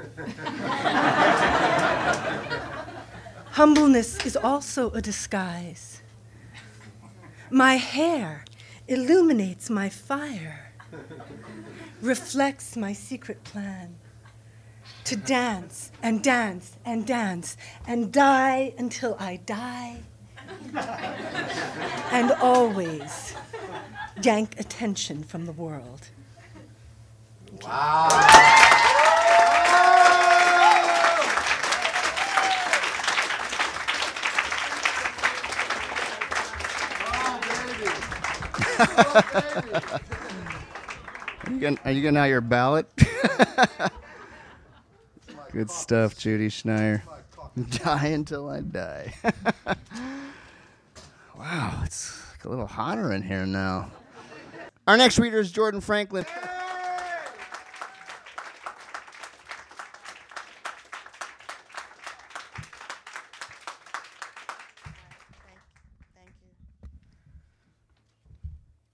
[3.52, 6.02] Humbleness is also a disguise.
[7.50, 8.46] My hair
[8.88, 10.72] illuminates my fire,
[12.02, 13.96] reflects my secret plan
[15.04, 19.98] to dance and dance and dance and die until I die.
[22.12, 23.36] and always
[24.22, 26.10] yank attention from the world.
[41.50, 42.88] You getting, are you getting out your ballot?
[45.52, 47.02] Good stuff, Judy Schneier.
[47.70, 49.16] Die until I die.
[51.36, 53.90] wow, it's a little hotter in here now.
[54.88, 56.24] Our next reader is Jordan Franklin.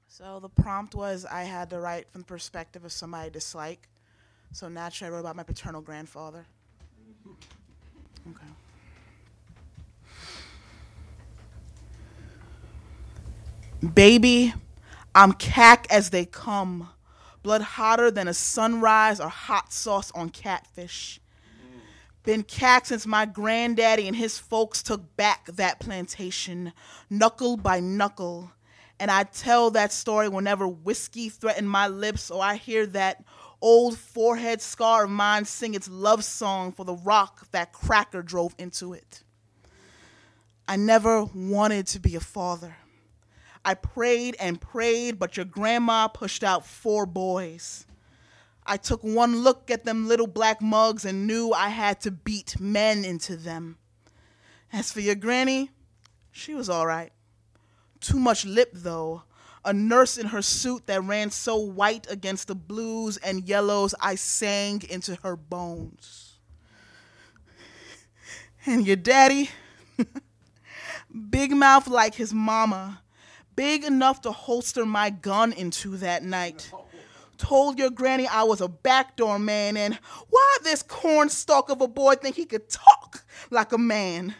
[0.07, 0.47] So the
[0.85, 3.87] prompt was I had to write from the perspective of somebody I dislike.
[4.51, 6.45] So naturally, I wrote about my paternal grandfather.
[8.29, 8.45] Okay.
[13.93, 14.53] Baby,
[15.13, 16.89] I'm cack as they come,
[17.43, 21.19] blood hotter than a sunrise or hot sauce on catfish.
[22.23, 26.73] Been cack since my granddaddy and his folks took back that plantation,
[27.09, 28.51] knuckle by knuckle.
[28.99, 33.23] And I tell that story whenever whiskey threatened my lips, or I hear that
[33.61, 38.55] old forehead scar of mine sing its love song for the rock that cracker drove
[38.57, 39.23] into it.
[40.67, 42.77] I never wanted to be a father.
[43.63, 47.85] I prayed and prayed, but your grandma pushed out four boys.
[48.65, 52.59] I took one look at them little black mugs and knew I had to beat
[52.59, 53.77] men into them.
[54.73, 55.69] As for your granny,
[56.31, 57.11] she was all right.
[58.05, 59.23] Too much lip, though.
[59.65, 64.13] A nurse in her suit that ran so white against the blues and yellows, I
[64.13, 66.33] sang into her bones.
[68.67, 69.49] And your daddy,
[71.29, 73.01] big mouth like his mama,
[73.55, 76.71] big enough to holster my gun into that night.
[77.37, 79.97] Told your granny I was a backdoor man, and
[80.29, 84.35] why this cornstalk of a boy think he could talk like a man?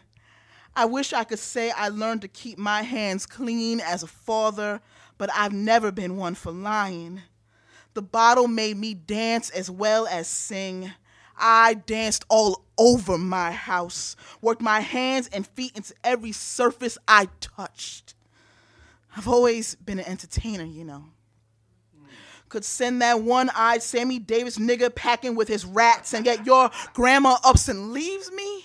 [0.76, 4.82] I wish I could say I learned to keep my hands clean as a father,
[5.17, 7.21] but I've never been one for lying.
[7.93, 10.91] The bottle made me dance as well as sing.
[11.38, 17.30] I danced all over my house, worked my hands and feet into every surface I
[17.39, 18.13] touched.
[19.15, 21.05] I've always been an entertainer, you know.
[22.49, 26.69] Could send that one eyed Sammy Davis nigga packing with his rats, and yet your
[26.93, 28.64] grandma ups and leaves me?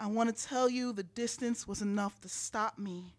[0.00, 3.12] I want to tell you the distance was enough to stop me.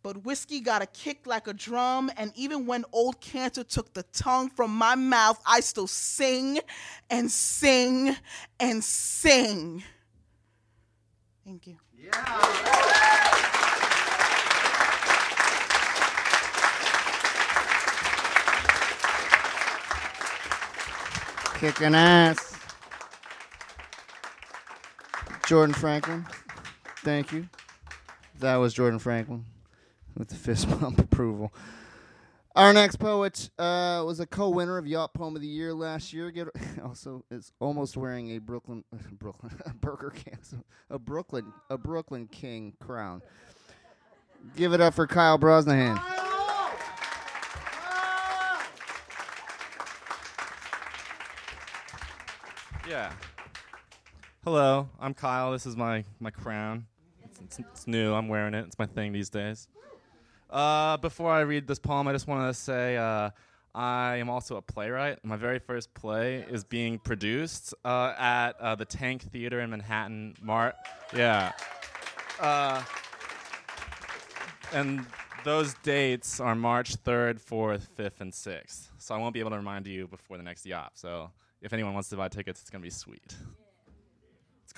[0.00, 4.04] But whiskey got a kick like a drum, and even when old cancer took the
[4.12, 6.60] tongue from my mouth, I still sing
[7.10, 8.14] and sing
[8.60, 9.82] and sing.
[11.44, 11.78] Thank you.
[11.98, 12.12] Yeah.
[21.58, 22.47] Kicking ass.
[25.48, 26.26] Jordan Franklin.
[26.98, 27.48] Thank you.
[28.38, 29.46] That was Jordan Franklin
[30.14, 31.54] with the fist bump approval.
[32.54, 36.30] Our next poet uh, was a co-winner of Yop Poem of the Year last year.
[36.30, 36.48] Get,
[36.84, 40.38] also is almost wearing a Brooklyn Brooklyn a Burger King
[40.90, 43.22] a Brooklyn a Brooklyn King crown.
[44.54, 45.98] Give it up for Kyle Brosnahan.
[52.86, 53.12] Yeah.
[54.50, 55.52] Hello, I'm Kyle.
[55.52, 56.86] This is my, my crown.
[57.22, 58.14] It's, it's, it's new.
[58.14, 58.64] I'm wearing it.
[58.64, 59.68] It's my thing these days.
[60.48, 63.28] Uh, before I read this poem, I just want to say uh,
[63.74, 65.22] I am also a playwright.
[65.22, 70.34] My very first play is being produced uh, at uh, the Tank Theater in Manhattan.
[70.40, 70.72] Mar-
[71.14, 71.52] yeah.
[72.40, 72.82] Uh,
[74.72, 75.04] and
[75.44, 78.88] those dates are March 3rd, 4th, 5th, and 6th.
[78.96, 80.92] So I won't be able to remind you before the next YOP.
[80.94, 83.36] So if anyone wants to buy tickets, it's going to be sweet.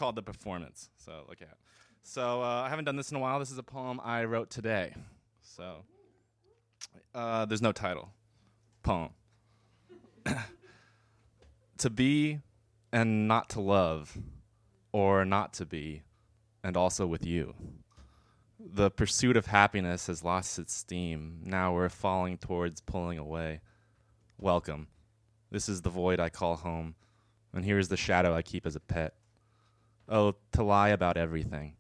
[0.01, 0.89] Called The Performance.
[0.97, 1.59] So look at.
[2.03, 3.39] So uh, I haven't done this in a while.
[3.39, 4.95] This is a poem I wrote today.
[5.43, 5.85] So
[7.15, 8.09] uh, there's no title.
[8.83, 9.11] Poem.
[11.77, 12.41] to be
[12.91, 14.17] and not to love,
[14.91, 16.01] or not to be,
[16.65, 17.55] and also with you.
[18.59, 21.43] The pursuit of happiness has lost its steam.
[21.45, 23.61] Now we're falling towards pulling away.
[24.39, 24.89] Welcome.
[25.51, 26.95] This is the void I call home,
[27.53, 29.13] and here is the shadow I keep as a pet.
[30.13, 31.75] Oh, to lie about everything,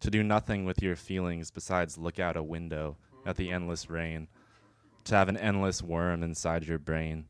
[0.00, 4.28] to do nothing with your feelings besides look out a window at the endless rain,
[5.04, 7.24] to have an endless worm inside your brain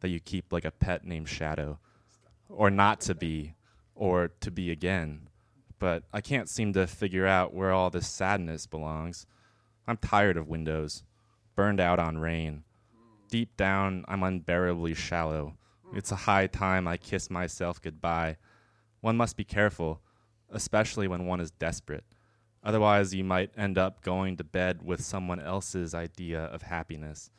[0.00, 1.78] that you keep like a pet named Shadow,
[2.50, 3.54] or not to be,
[3.94, 5.28] or to be again.
[5.78, 9.24] But I can't seem to figure out where all this sadness belongs.
[9.86, 11.04] I'm tired of windows,
[11.56, 12.64] burned out on rain.
[13.30, 15.54] Deep down, I'm unbearably shallow.
[15.94, 18.36] It's a high time I kiss myself goodbye.
[19.00, 20.00] One must be careful,
[20.50, 22.04] especially when one is desperate.
[22.62, 27.30] Otherwise, you might end up going to bed with someone else's idea of happiness.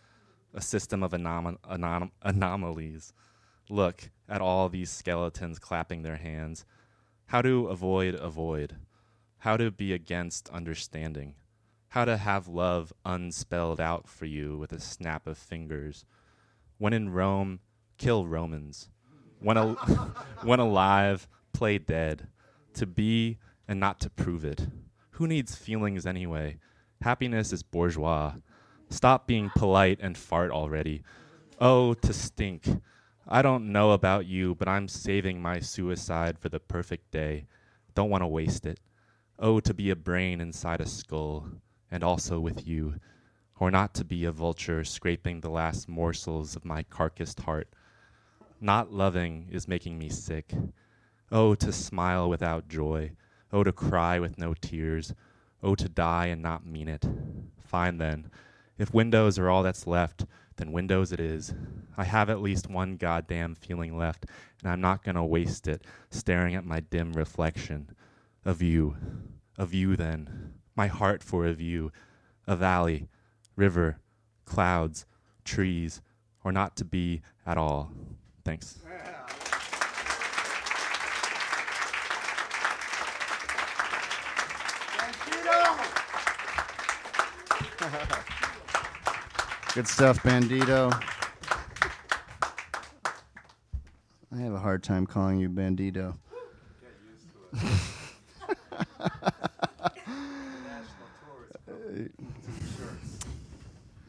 [0.53, 3.13] a system of anom- anom- anomalies.
[3.69, 6.65] Look at all these skeletons clapping their hands.
[7.27, 8.75] How to avoid avoid.
[9.37, 11.35] How to be against understanding.
[11.89, 16.03] How to have love unspelled out for you with a snap of fingers.
[16.77, 17.61] When in Rome,
[17.97, 18.89] kill Romans.
[19.39, 19.75] When, al-
[20.43, 22.27] when alive, play dead.
[22.75, 23.37] To be
[23.67, 24.67] and not to prove it.
[25.11, 26.57] Who needs feelings anyway?
[27.01, 28.33] Happiness is bourgeois.
[28.89, 31.03] Stop being polite and fart already.
[31.59, 32.67] Oh, to stink.
[33.27, 37.45] I don't know about you, but I'm saving my suicide for the perfect day.
[37.95, 38.79] Don't want to waste it.
[39.39, 41.47] Oh, to be a brain inside a skull,
[41.89, 42.95] and also with you.
[43.59, 47.69] Or not to be a vulture scraping the last morsels of my carcassed heart.
[48.59, 50.53] Not loving is making me sick.
[51.31, 53.11] Oh, to smile without joy.
[53.53, 55.13] Oh, to cry with no tears.
[55.63, 57.05] Oh, to die and not mean it.
[57.59, 58.29] Fine then.
[58.77, 60.25] If windows are all that's left,
[60.57, 61.53] then windows it is.
[61.95, 64.25] I have at least one goddamn feeling left,
[64.61, 67.91] and I'm not going to waste it staring at my dim reflection.
[68.43, 68.97] Of you.
[69.57, 70.53] Of you, then.
[70.75, 71.91] My heart for a view.
[72.47, 73.07] A valley,
[73.55, 73.99] river,
[74.45, 75.05] clouds,
[75.45, 76.01] trees,
[76.43, 77.91] or not to be at all.
[78.43, 78.79] Thanks.
[89.73, 90.91] Good stuff, Bandito.
[94.33, 96.15] I have a hard time calling you Bandito.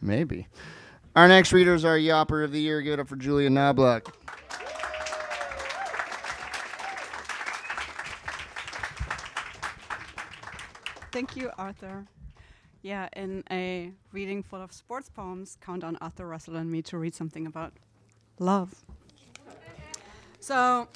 [0.02, 0.48] Maybe.
[1.14, 2.82] Our next reader is our Yopper of the Year.
[2.82, 4.14] Give it up for Julia Knobloch.
[11.12, 12.06] Thank you, Arthur.
[12.82, 16.98] Yeah, in a reading full of sports poems, count on Arthur Russell and me to
[16.98, 17.72] read something about
[18.40, 18.74] love.
[20.40, 20.88] So,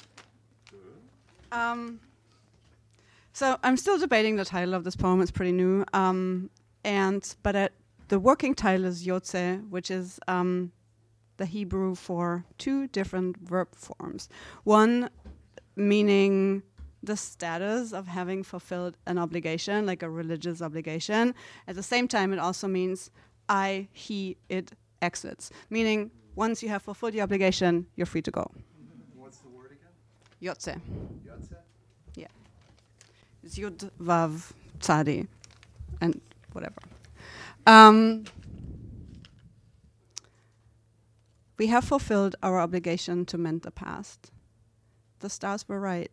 [1.53, 2.01] um,
[3.31, 5.21] so I'm still debating the title of this poem.
[5.21, 6.49] It's pretty new, um,
[6.83, 7.71] and but
[8.09, 10.73] the working title is Yotze, which is um,
[11.37, 14.27] the Hebrew for two different verb forms.
[14.65, 15.09] One
[15.77, 16.63] meaning
[17.07, 21.33] the status of having fulfilled an obligation, like a religious obligation.
[21.67, 23.09] At the same time, it also means
[23.49, 28.51] I, he, it exits, meaning once you have fulfilled the obligation, you're free to go.
[29.15, 29.93] What's the word again?
[30.41, 30.79] Yotze.
[31.25, 31.55] Yotze?
[32.15, 32.27] Yeah.
[33.43, 35.27] It's Yud, Vav, Tzadi,
[36.01, 36.81] and whatever.
[37.65, 38.25] Um,
[41.57, 44.31] we have fulfilled our obligation to mend the past.
[45.19, 46.11] The stars were right.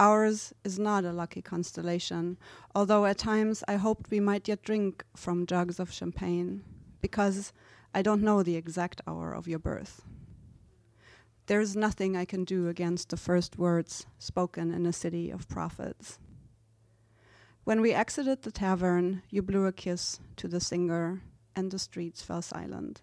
[0.00, 2.38] Ours is not a lucky constellation,
[2.72, 6.62] although at times I hoped we might yet drink from jugs of champagne,
[7.00, 7.52] because
[7.92, 10.02] I don't know the exact hour of your birth.
[11.46, 15.48] There is nothing I can do against the first words spoken in a city of
[15.48, 16.20] prophets.
[17.64, 21.22] When we exited the tavern, you blew a kiss to the singer,
[21.56, 23.02] and the streets fell silent.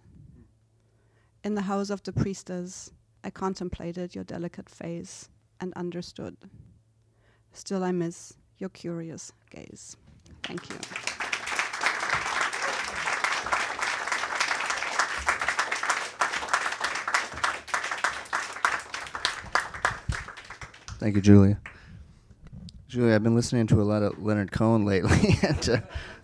[1.44, 2.92] In the house of the priestess,
[3.22, 5.28] I contemplated your delicate face
[5.60, 6.38] and understood.
[7.56, 9.96] Still, I miss your curious gaze.
[10.44, 10.76] Thank you.
[21.00, 21.62] Thank you, Julia.
[22.90, 25.78] Julia, I've been listening to a lot of Leonard Cohen lately, and uh,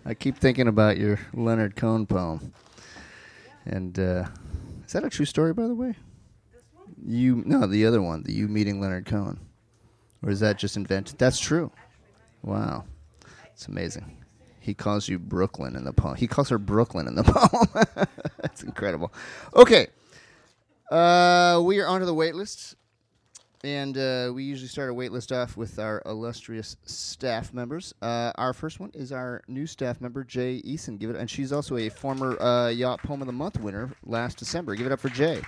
[0.04, 2.52] I keep thinking about your Leonard Cohen poem.
[3.64, 4.26] And uh,
[4.84, 5.94] is that a true story, by the way?
[6.52, 9.40] This one you no, the other one, the you meeting Leonard Cohen,
[10.22, 11.18] or is that just invented?
[11.18, 11.70] That's true.
[12.42, 12.84] Wow,
[13.52, 14.18] it's amazing.
[14.60, 16.16] He calls you Brooklyn in the poem.
[16.16, 18.06] He calls her Brooklyn in the poem.
[18.40, 19.12] That's incredible.
[19.56, 19.88] Okay,
[20.90, 22.76] uh, we are onto the wait list.
[23.64, 27.94] And uh, we usually start a wait list off with our illustrious staff members.
[28.02, 30.98] Uh, our first one is our new staff member, Jay Eason.
[30.98, 34.36] Give it, and she's also a former uh, Yop Poem of the Month winner last
[34.38, 34.74] December.
[34.74, 35.42] Give it up for Jay.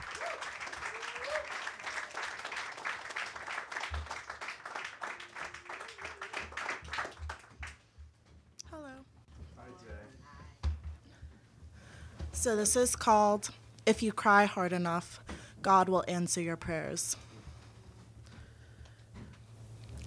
[12.44, 13.48] So this is called
[13.86, 15.18] If You Cry Hard Enough,
[15.62, 17.16] God Will Answer Your Prayers.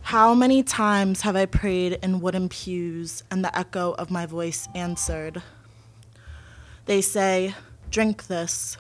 [0.04, 4.68] How many times have I prayed in wooden pews and the echo of my voice
[4.76, 5.42] answered?
[6.86, 7.56] They say,
[7.90, 8.78] drink this,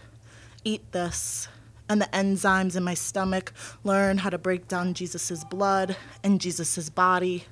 [0.64, 1.48] eat this,
[1.90, 3.54] and the enzymes in my stomach
[3.84, 7.46] learn how to break down Jesus' blood and Jesus' body.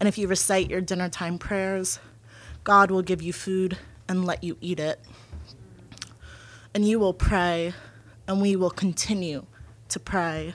[0.00, 1.98] And if you recite your dinner time prayers,
[2.62, 5.00] God will give you food and let you eat it.
[6.76, 7.72] And you will pray,
[8.28, 9.46] and we will continue
[9.88, 10.52] to pray.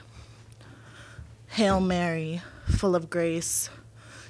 [1.48, 3.68] Hail Mary, full of grace,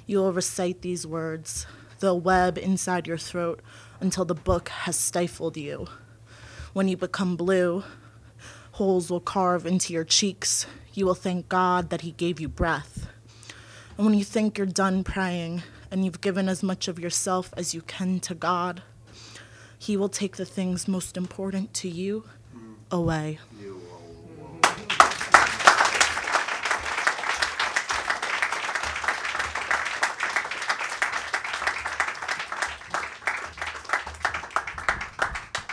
[0.07, 1.67] you will recite these words,
[1.99, 3.61] they'll web inside your throat
[3.99, 5.85] until the book has stifled you.
[6.73, 7.83] When you become blue,
[8.71, 10.65] holes will carve into your cheeks.
[10.95, 13.07] You will thank God that He gave you breath.
[13.97, 15.61] And when you think you're done praying
[15.91, 18.81] and you've given as much of yourself as you can to God,
[19.83, 22.23] He will take the things most important to you
[22.89, 23.37] away.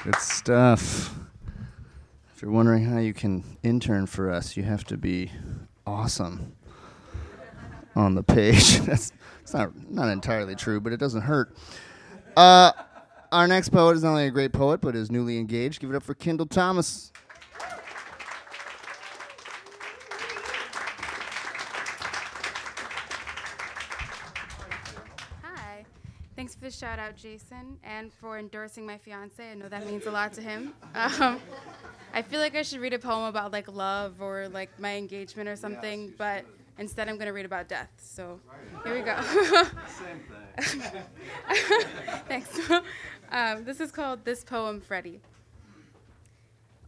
[0.03, 1.15] Good stuff.
[2.35, 5.31] If you're wondering how you can intern for us, you have to be
[5.87, 6.57] awesome
[7.95, 8.79] on the page.
[8.81, 9.13] That's
[9.43, 11.55] it's not not entirely true, but it doesn't hurt.
[12.37, 12.73] Uh,
[13.33, 15.81] our next poet is not only a great poet, but is newly engaged.
[15.81, 17.13] Give it up for Kendall Thomas.
[25.43, 25.85] Hi.
[26.35, 29.51] Thanks for the shout out, Jason, and for endorsing my fiance.
[29.51, 30.75] I know that means a lot to him.
[30.95, 31.41] Um,
[32.13, 35.49] I feel like I should read a poem about like love or like my engagement
[35.49, 36.45] or something, but
[36.79, 37.91] instead I'm going to read about death.
[37.99, 38.41] So
[38.83, 39.17] here we go.
[39.87, 40.83] Same thing.
[42.29, 42.59] Thanks.
[43.33, 45.21] Um, this is called This Poem, Freddie.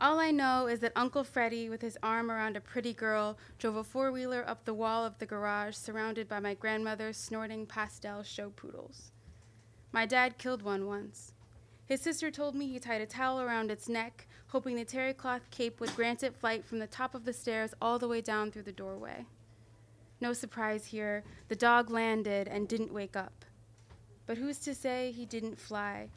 [0.01, 3.77] All I know is that Uncle Freddie, with his arm around a pretty girl, drove
[3.77, 8.25] a four wheeler up the wall of the garage surrounded by my grandmother's snorting pastel
[8.25, 9.13] show poodles.
[9.93, 11.33] My dad killed one once.
[11.87, 15.49] His sister told me he tied a towel around its neck, hoping the terry cloth
[15.53, 18.51] cape would grant it flight from the top of the stairs all the way down
[18.51, 19.27] through the doorway.
[20.21, 23.45] No surprise here, the dog landed and didn't wake up.
[24.27, 26.09] But who's to say he didn't fly?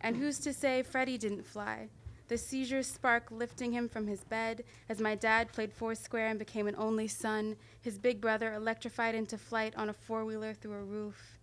[0.00, 1.88] And who's to say Freddie didn't fly?
[2.28, 6.66] The seizure spark lifting him from his bed as my dad played foursquare and became
[6.66, 10.84] an only son, his big brother electrified into flight on a four wheeler through a
[10.84, 11.38] roof.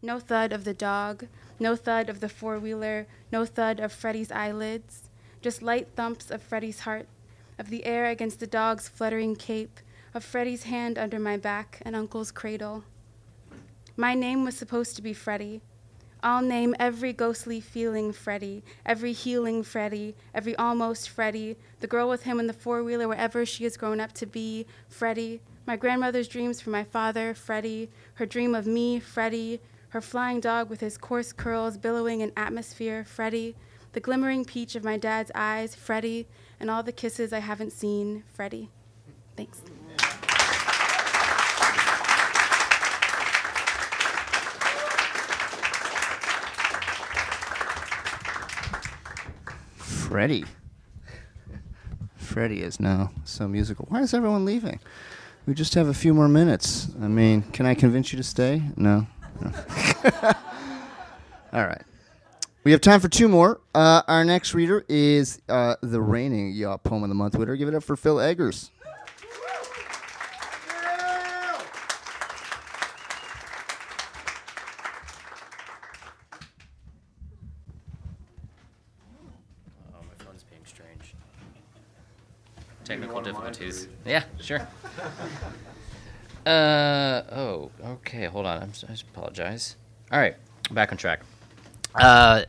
[0.00, 1.26] No thud of the dog,
[1.60, 5.10] no thud of the four wheeler, no thud of Freddie's eyelids,
[5.42, 7.06] just light thumps of Freddie's heart,
[7.58, 9.78] of the air against the dog's fluttering cape,
[10.14, 12.84] of Freddie's hand under my back and Uncle's cradle.
[13.96, 15.60] My name was supposed to be Freddie.
[16.24, 22.22] I'll name every ghostly feeling Freddie, every healing Freddie, every almost Freddie, the girl with
[22.22, 26.26] him in the four wheeler wherever she has grown up to be, Freddie, my grandmother's
[26.26, 29.60] dreams for my father, Freddie, her dream of me, Freddie,
[29.90, 33.54] her flying dog with his coarse curls billowing in atmosphere, Freddie,
[33.92, 36.26] the glimmering peach of my dad's eyes, Freddie,
[36.58, 38.70] and all the kisses I haven't seen, Freddie.
[39.36, 39.60] Thanks.
[50.14, 50.44] Freddie.
[52.14, 53.86] Freddie is now so musical.
[53.88, 54.78] Why is everyone leaving?
[55.44, 56.86] We just have a few more minutes.
[57.02, 58.62] I mean, can I convince you to stay?
[58.76, 59.08] No.
[59.40, 59.50] No.
[61.52, 61.82] All right.
[62.62, 63.60] We have time for two more.
[63.74, 67.56] Uh, our next reader is uh, the reigning Poem of the Month winner.
[67.56, 68.70] Give it up for Phil Eggers.
[79.92, 81.14] Oh, my phone's being strange.
[84.04, 84.66] Yeah, sure.
[86.46, 87.70] Uh oh.
[87.82, 88.62] Okay, hold on.
[88.62, 89.76] I'm, I just apologize.
[90.12, 90.36] All right,
[90.70, 91.20] back on track.
[91.94, 92.42] Uh,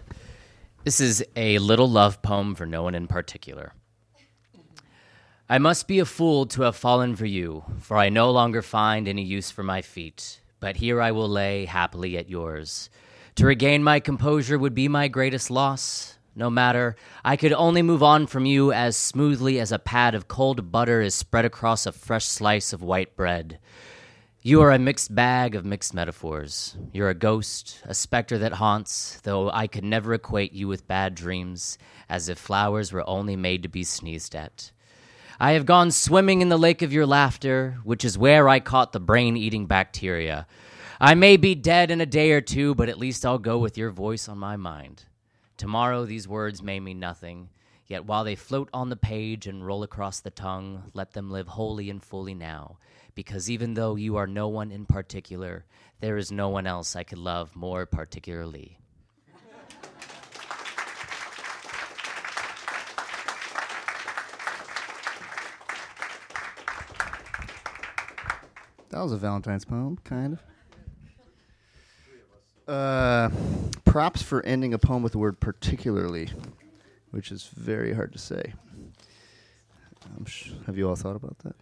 [0.84, 3.72] this is a little love poem for no one in particular.
[5.48, 9.08] I must be a fool to have fallen for you, for I no longer find
[9.08, 10.42] any use for my feet.
[10.60, 12.90] But here I will lay happily at yours.
[13.36, 16.18] To regain my composure would be my greatest loss.
[16.38, 20.28] No matter, I could only move on from you as smoothly as a pad of
[20.28, 23.58] cold butter is spread across a fresh slice of white bread.
[24.42, 26.76] You are a mixed bag of mixed metaphors.
[26.92, 31.16] You're a ghost, a specter that haunts, though I could never equate you with bad
[31.16, 31.78] dreams,
[32.10, 34.72] as if flowers were only made to be sneezed at.
[35.40, 38.92] I have gone swimming in the lake of your laughter, which is where I caught
[38.92, 40.48] the brain eating bacteria.
[41.00, 43.78] I may be dead in a day or two, but at least I'll go with
[43.78, 45.06] your voice on my mind.
[45.58, 47.50] Tomorrow these words may mean nothing,
[47.88, 51.48] yet while they float on the page and roll across the tongue, let them live
[51.48, 52.78] wholly and fully now,
[53.14, 55.64] because even though you are no one in particular,
[56.02, 58.80] there is no one else I could love more particularly.
[68.90, 70.55] That was a Valentine's poem, kind of.
[72.68, 73.30] Uh,
[73.84, 76.30] props for ending a poem with the word particularly.
[77.12, 78.54] which is very hard to say.
[80.26, 81.56] Sh- have you all thought about that?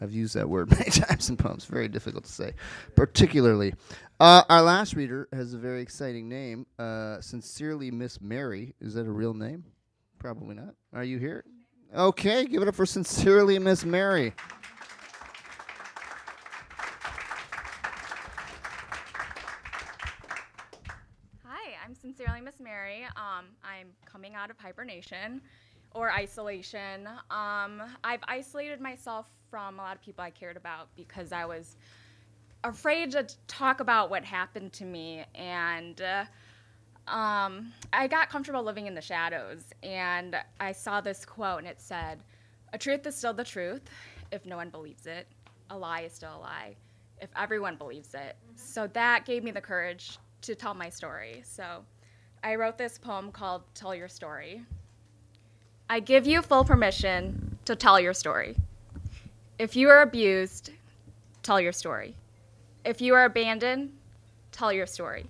[0.00, 1.64] I've used that word many times in poems.
[1.66, 2.52] Very difficult to say,
[2.94, 3.74] particularly.
[4.18, 6.66] Uh, our last reader has a very exciting name.
[6.78, 8.74] Uh, Sincerely, Miss Mary.
[8.80, 9.64] Is that a real name?
[10.18, 10.74] Probably not.
[10.94, 11.44] Are you here?
[11.94, 14.32] Okay, give it up for Sincerely, Miss Mary.
[22.20, 23.04] Sincerely Miss Mary.
[23.16, 25.40] Um, I'm coming out of hibernation
[25.94, 27.08] or isolation.
[27.30, 31.76] Um, I've isolated myself from a lot of people I cared about because I was
[32.62, 38.86] afraid to talk about what happened to me, and uh, um, I got comfortable living
[38.86, 39.64] in the shadows.
[39.82, 42.18] And I saw this quote, and it said,
[42.74, 43.82] "A truth is still the truth
[44.30, 45.26] if no one believes it.
[45.70, 46.76] A lie is still a lie
[47.22, 51.40] if everyone believes it." So that gave me the courage to tell my story.
[51.46, 51.82] So
[52.42, 54.62] I wrote this poem called Tell Your Story.
[55.90, 58.56] I give you full permission to tell your story.
[59.58, 60.70] If you are abused,
[61.42, 62.14] tell your story.
[62.82, 63.92] If you are abandoned,
[64.52, 65.26] tell your story.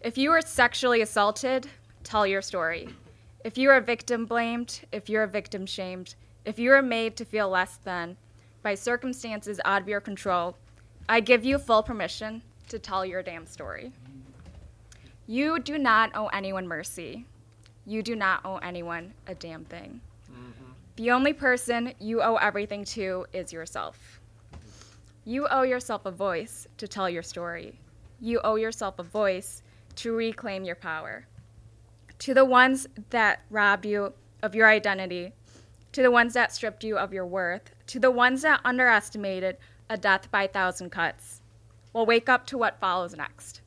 [0.00, 1.66] If you are sexually assaulted,
[2.04, 2.88] tell your story.
[3.44, 6.14] If you are victim blamed, if you're victim shamed,
[6.44, 8.16] if you are made to feel less than
[8.62, 10.56] by circumstances out of your control,
[11.08, 13.92] I give you full permission to tell your damn story.
[15.26, 17.26] You do not owe anyone mercy.
[17.86, 20.00] You do not owe anyone a damn thing.
[20.30, 20.72] Mm-hmm.
[20.96, 24.20] The only person you owe everything to is yourself.
[25.24, 27.80] You owe yourself a voice to tell your story.
[28.20, 29.62] You owe yourself a voice
[29.96, 31.26] to reclaim your power.
[32.18, 35.32] To the ones that robbed you of your identity,
[35.92, 39.56] to the ones that stripped you of your worth, to the ones that underestimated
[39.88, 41.40] a death by a thousand cuts,
[41.94, 43.62] will wake up to what follows next.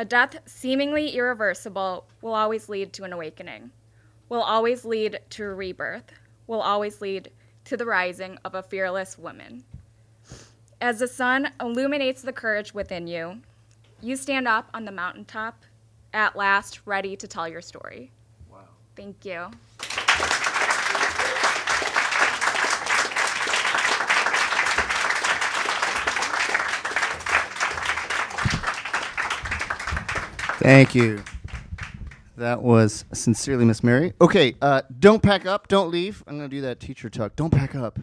[0.00, 3.70] A death seemingly irreversible will always lead to an awakening,
[4.30, 6.10] will always lead to a rebirth,
[6.46, 7.30] will always lead
[7.66, 9.62] to the rising of a fearless woman.
[10.80, 13.42] As the sun illuminates the courage within you,
[14.00, 15.66] you stand up on the mountaintop,
[16.14, 18.10] at last ready to tell your story.
[18.50, 18.60] Wow.
[18.96, 19.50] Thank you.
[30.60, 31.22] Thank you.
[32.36, 34.12] That was sincerely Miss Mary.
[34.20, 36.22] Okay, uh, don't pack up, don't leave.
[36.26, 37.36] I'm gonna do that teacher talk.
[37.36, 37.98] Don't pack up.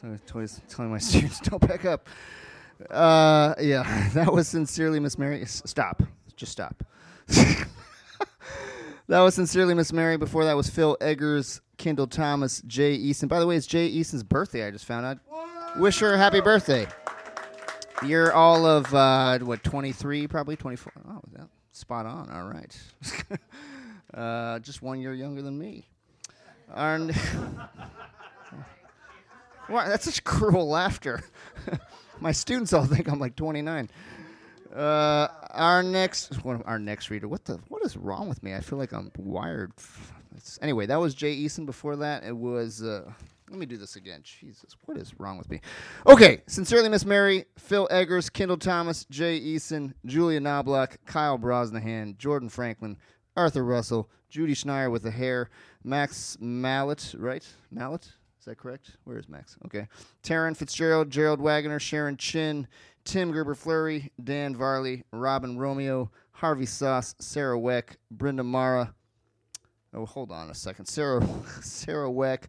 [0.00, 2.08] So I always telling my students, don't pack up.
[2.90, 5.42] Uh, yeah, that was sincerely Miss Mary.
[5.42, 6.02] S- Stop.
[6.36, 6.84] Just stop.
[7.28, 7.66] that
[9.08, 10.16] was sincerely Miss Mary.
[10.16, 13.28] Before that was Phil Eggers, Kendall Thomas, Jay Easton.
[13.28, 14.66] By the way, it's Jay Easton's birthday.
[14.66, 15.18] I just found out.
[15.78, 16.86] Wish her a happy birthday.
[18.04, 20.92] You're all of uh, what 23, probably 24.
[21.08, 22.30] Oh, yeah, spot on.
[22.30, 22.80] All right.
[24.14, 25.88] uh, just one year younger than me.
[26.74, 27.10] And
[29.68, 31.24] that's such cruel laughter.
[32.20, 33.90] My students all think I'm like 29.
[34.74, 37.26] Uh, our next, our next reader.
[37.26, 37.58] What the?
[37.68, 38.54] What is wrong with me?
[38.54, 39.72] I feel like I'm wired.
[40.60, 41.64] Anyway, that was Jay Eason.
[41.64, 42.82] Before that, it was.
[43.50, 44.20] Let me do this again.
[44.22, 45.60] Jesus, what is wrong with me?
[46.06, 52.48] Okay, sincerely, Miss Mary, Phil Eggers, Kendall Thomas, Jay Eason, Julia Knobloch, Kyle Brosnahan, Jordan
[52.48, 52.98] Franklin,
[53.36, 55.48] Arthur Russell, Judy Schneier with the hair,
[55.82, 57.46] Max Mallet, right?
[57.70, 58.12] Mallet?
[58.38, 58.96] Is that correct?
[59.04, 59.56] Where is Max?
[59.66, 59.88] Okay.
[60.22, 62.68] Taryn Fitzgerald, Gerald Wagoner, Sharon Chin,
[63.04, 68.94] Tim Gerber Fleury, Dan Varley, Robin Romeo, Harvey Sauce, Sarah Weck, Brenda Mara.
[69.94, 70.86] Oh, hold on a second.
[70.86, 71.26] Sarah
[71.62, 72.44] Sarah Weck,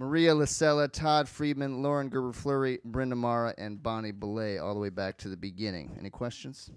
[0.00, 4.88] Maria Lisella, Todd Friedman, Lauren Gerber Fleury, Brenda Mara, and Bonnie Belay, all the way
[4.88, 5.94] back to the beginning.
[6.00, 6.70] Any questions?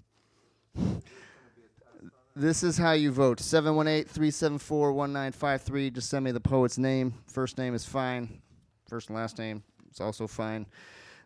[2.35, 5.91] This is how you vote 718 374 1953.
[5.91, 7.13] Just send me the poet's name.
[7.27, 8.41] First name is fine.
[8.89, 10.65] First and last name is also fine.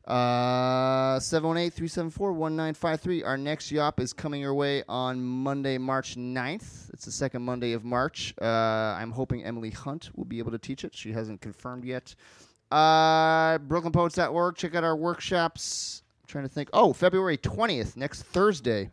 [0.08, 3.24] Uh, 718 374 1953.
[3.24, 6.90] Our next YOP is coming your way on Monday, March 9th.
[6.94, 8.34] It's the second Monday of March.
[8.42, 10.96] Uh, I'm hoping Emily Hunt will be able to teach it.
[10.96, 12.16] She hasn't confirmed yet.
[12.72, 14.56] Uh, BrooklynPoets.org.
[14.56, 16.04] Check out our workshops.
[16.24, 16.70] I'm trying to think.
[16.72, 18.90] Oh, February 20th, next Thursday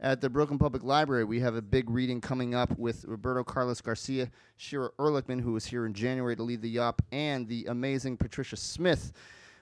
[0.00, 1.24] at the Brooklyn Public Library.
[1.24, 5.64] We have a big reading coming up with Roberto Carlos Garcia, Shira Erlichman, who was
[5.64, 9.14] here in January to lead the YOP, and the amazing Patricia Smith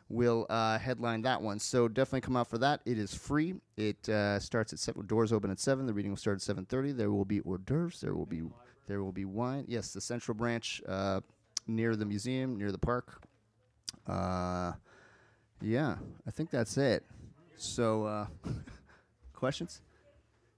[0.08, 1.58] will uh, headline that one.
[1.58, 2.80] So definitely come out for that.
[2.84, 3.54] It is free.
[3.76, 5.06] It uh, starts at seven.
[5.06, 5.86] Doors open at seven.
[5.86, 6.92] The reading will start at seven thirty.
[6.92, 8.00] There will be hors d'oeuvres.
[8.00, 8.42] There will be
[8.86, 9.64] there will be wine.
[9.66, 11.20] Yes, the Central Branch uh,
[11.66, 13.20] near the museum, near the park.
[14.06, 14.72] Uh,
[15.60, 15.96] yeah,
[16.26, 17.04] I think that's it.
[17.56, 18.26] So, uh,
[19.32, 19.80] questions?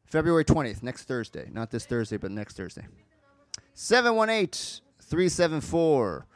[0.04, 1.48] February 20th, next Thursday.
[1.52, 2.86] Not this Thursday, but next Thursday.
[3.74, 6.26] 718 374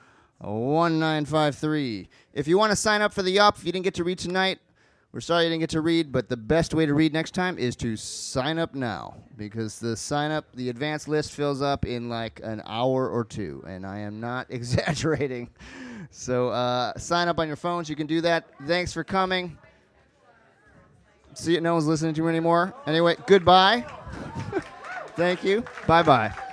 [0.42, 2.08] 1953.
[2.32, 4.18] If you want to sign up for the YOP, if you didn't get to read
[4.18, 4.58] tonight,
[5.12, 7.58] we're sorry you didn't get to read, but the best way to read next time
[7.58, 12.08] is to sign up now because the sign up, the advance list fills up in
[12.08, 15.50] like an hour or two, and I am not exaggerating.
[16.10, 17.90] So uh, sign up on your phones.
[17.90, 18.46] You can do that.
[18.66, 19.58] Thanks for coming.
[21.34, 22.74] See, no one's listening to me anymore.
[22.86, 23.84] Anyway, goodbye.
[25.16, 25.64] Thank you.
[25.86, 26.51] Bye bye.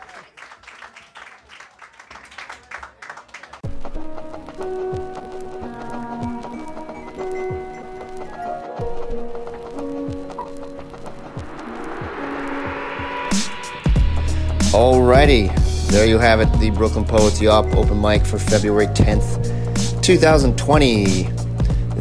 [14.79, 15.53] Alrighty,
[15.89, 21.23] there you have it, the Brooklyn Poets Yop open mic for February 10th, 2020.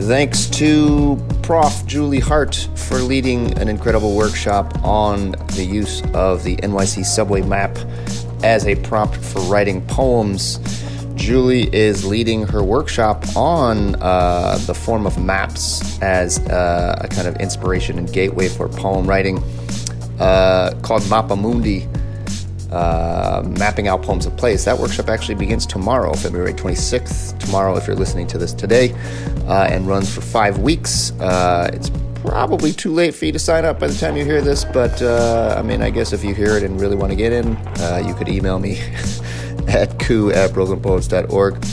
[0.07, 1.85] Thanks to Prof.
[1.87, 7.77] Julie Hart for leading an incredible workshop on the use of the NYC subway map
[8.45, 10.61] as a prompt for writing poems.
[11.17, 17.27] Julie is leading her workshop on uh, the form of maps as uh, a kind
[17.27, 19.43] of inspiration and gateway for poem writing
[20.21, 21.89] uh, called Mappa Mundi
[22.71, 24.65] uh, mapping out poems of place.
[24.65, 27.39] That workshop actually begins tomorrow, February 26th.
[27.39, 28.93] Tomorrow, if you're listening to this today,
[29.47, 31.13] uh, and runs for five weeks.
[31.13, 31.91] Uh, it's
[32.21, 35.01] probably too late for you to sign up by the time you hear this, but
[35.01, 37.57] uh, I mean, I guess if you hear it and really want to get in,
[37.57, 38.79] uh, you could email me
[39.69, 41.65] at coup at brooklynpoets.org.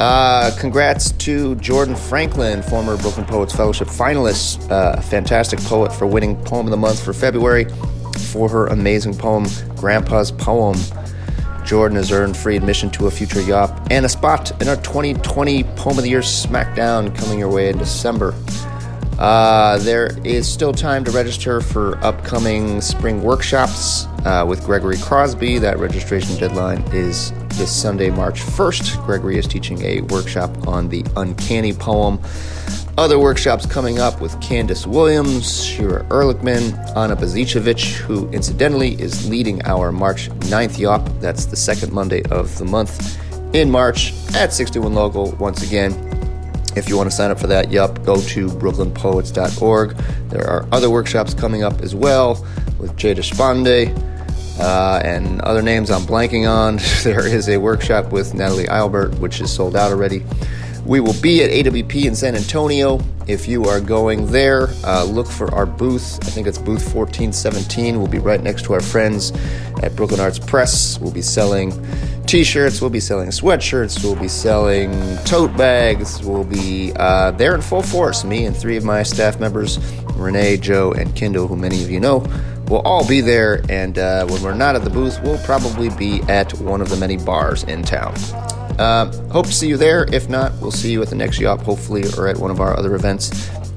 [0.00, 6.36] Uh, congrats to Jordan Franklin, former Brooklyn Poets Fellowship finalist, uh, fantastic poet for winning
[6.44, 7.66] Poem of the Month for February
[8.18, 9.46] for her amazing poem,
[9.76, 10.76] Grandpa's Poem.
[11.64, 15.64] Jordan has earned free admission to a future YOP and a spot in our 2020
[15.64, 18.34] Poem of the Year Smackdown coming your way in December.
[19.18, 25.58] Uh, there is still time to register for upcoming spring workshops uh, with Gregory Crosby.
[25.58, 29.04] That registration deadline is this Sunday, March 1st.
[29.04, 32.20] Gregory is teaching a workshop on the uncanny poem.
[32.96, 39.64] Other workshops coming up with Candace Williams, Shira Erlichman, Anna Božičević, who incidentally is leading
[39.64, 41.08] our March 9th YOP.
[41.20, 43.18] That's the second Monday of the month
[43.52, 45.32] in March at 61 Local.
[45.36, 45.92] Once again,
[46.78, 49.96] if you want to sign up for that, yup, go to brooklynpoets.org.
[50.30, 52.46] There are other workshops coming up as well
[52.78, 53.96] with Jay Deshpande
[54.60, 56.78] uh, and other names I'm blanking on.
[57.02, 60.24] There is a workshop with Natalie Albert, which is sold out already.
[60.88, 62.98] We will be at AWP in San Antonio.
[63.26, 66.18] If you are going there, uh, look for our booth.
[66.22, 67.98] I think it's booth 1417.
[67.98, 69.32] We'll be right next to our friends
[69.82, 70.98] at Brooklyn Arts Press.
[70.98, 71.74] We'll be selling
[72.26, 74.90] t shirts, we'll be selling sweatshirts, we'll be selling
[75.26, 76.24] tote bags.
[76.24, 78.24] We'll be uh, there in full force.
[78.24, 79.78] Me and three of my staff members,
[80.14, 82.20] Renee, Joe, and Kendall, who many of you know,
[82.68, 83.62] will all be there.
[83.68, 86.96] And uh, when we're not at the booth, we'll probably be at one of the
[86.96, 88.14] many bars in town.
[88.78, 90.06] Uh, hope to see you there.
[90.12, 92.76] If not, we'll see you at the next YOP, hopefully, or at one of our
[92.78, 93.28] other events.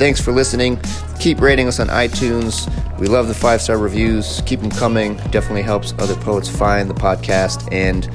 [0.02, 0.80] Thanks for listening.
[1.19, 2.68] Keep rating us on iTunes.
[2.99, 4.41] We love the five star reviews.
[4.45, 5.18] Keep them coming.
[5.30, 8.10] Definitely helps other poets find the podcast and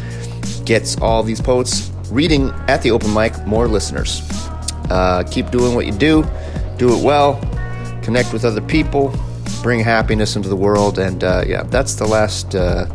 [0.66, 4.20] gets all these poets reading at the open mic more listeners.
[4.90, 6.24] Uh, keep doing what you do.
[6.76, 7.40] Do it well.
[8.02, 9.14] Connect with other people.
[9.62, 10.98] Bring happiness into the world.
[10.98, 12.86] And uh, yeah, that's the last uh,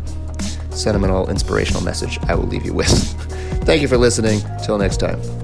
[0.70, 3.28] sentimental, inspirational message I will leave you with.
[3.64, 4.40] Thank you for listening.
[4.64, 5.41] Till next time.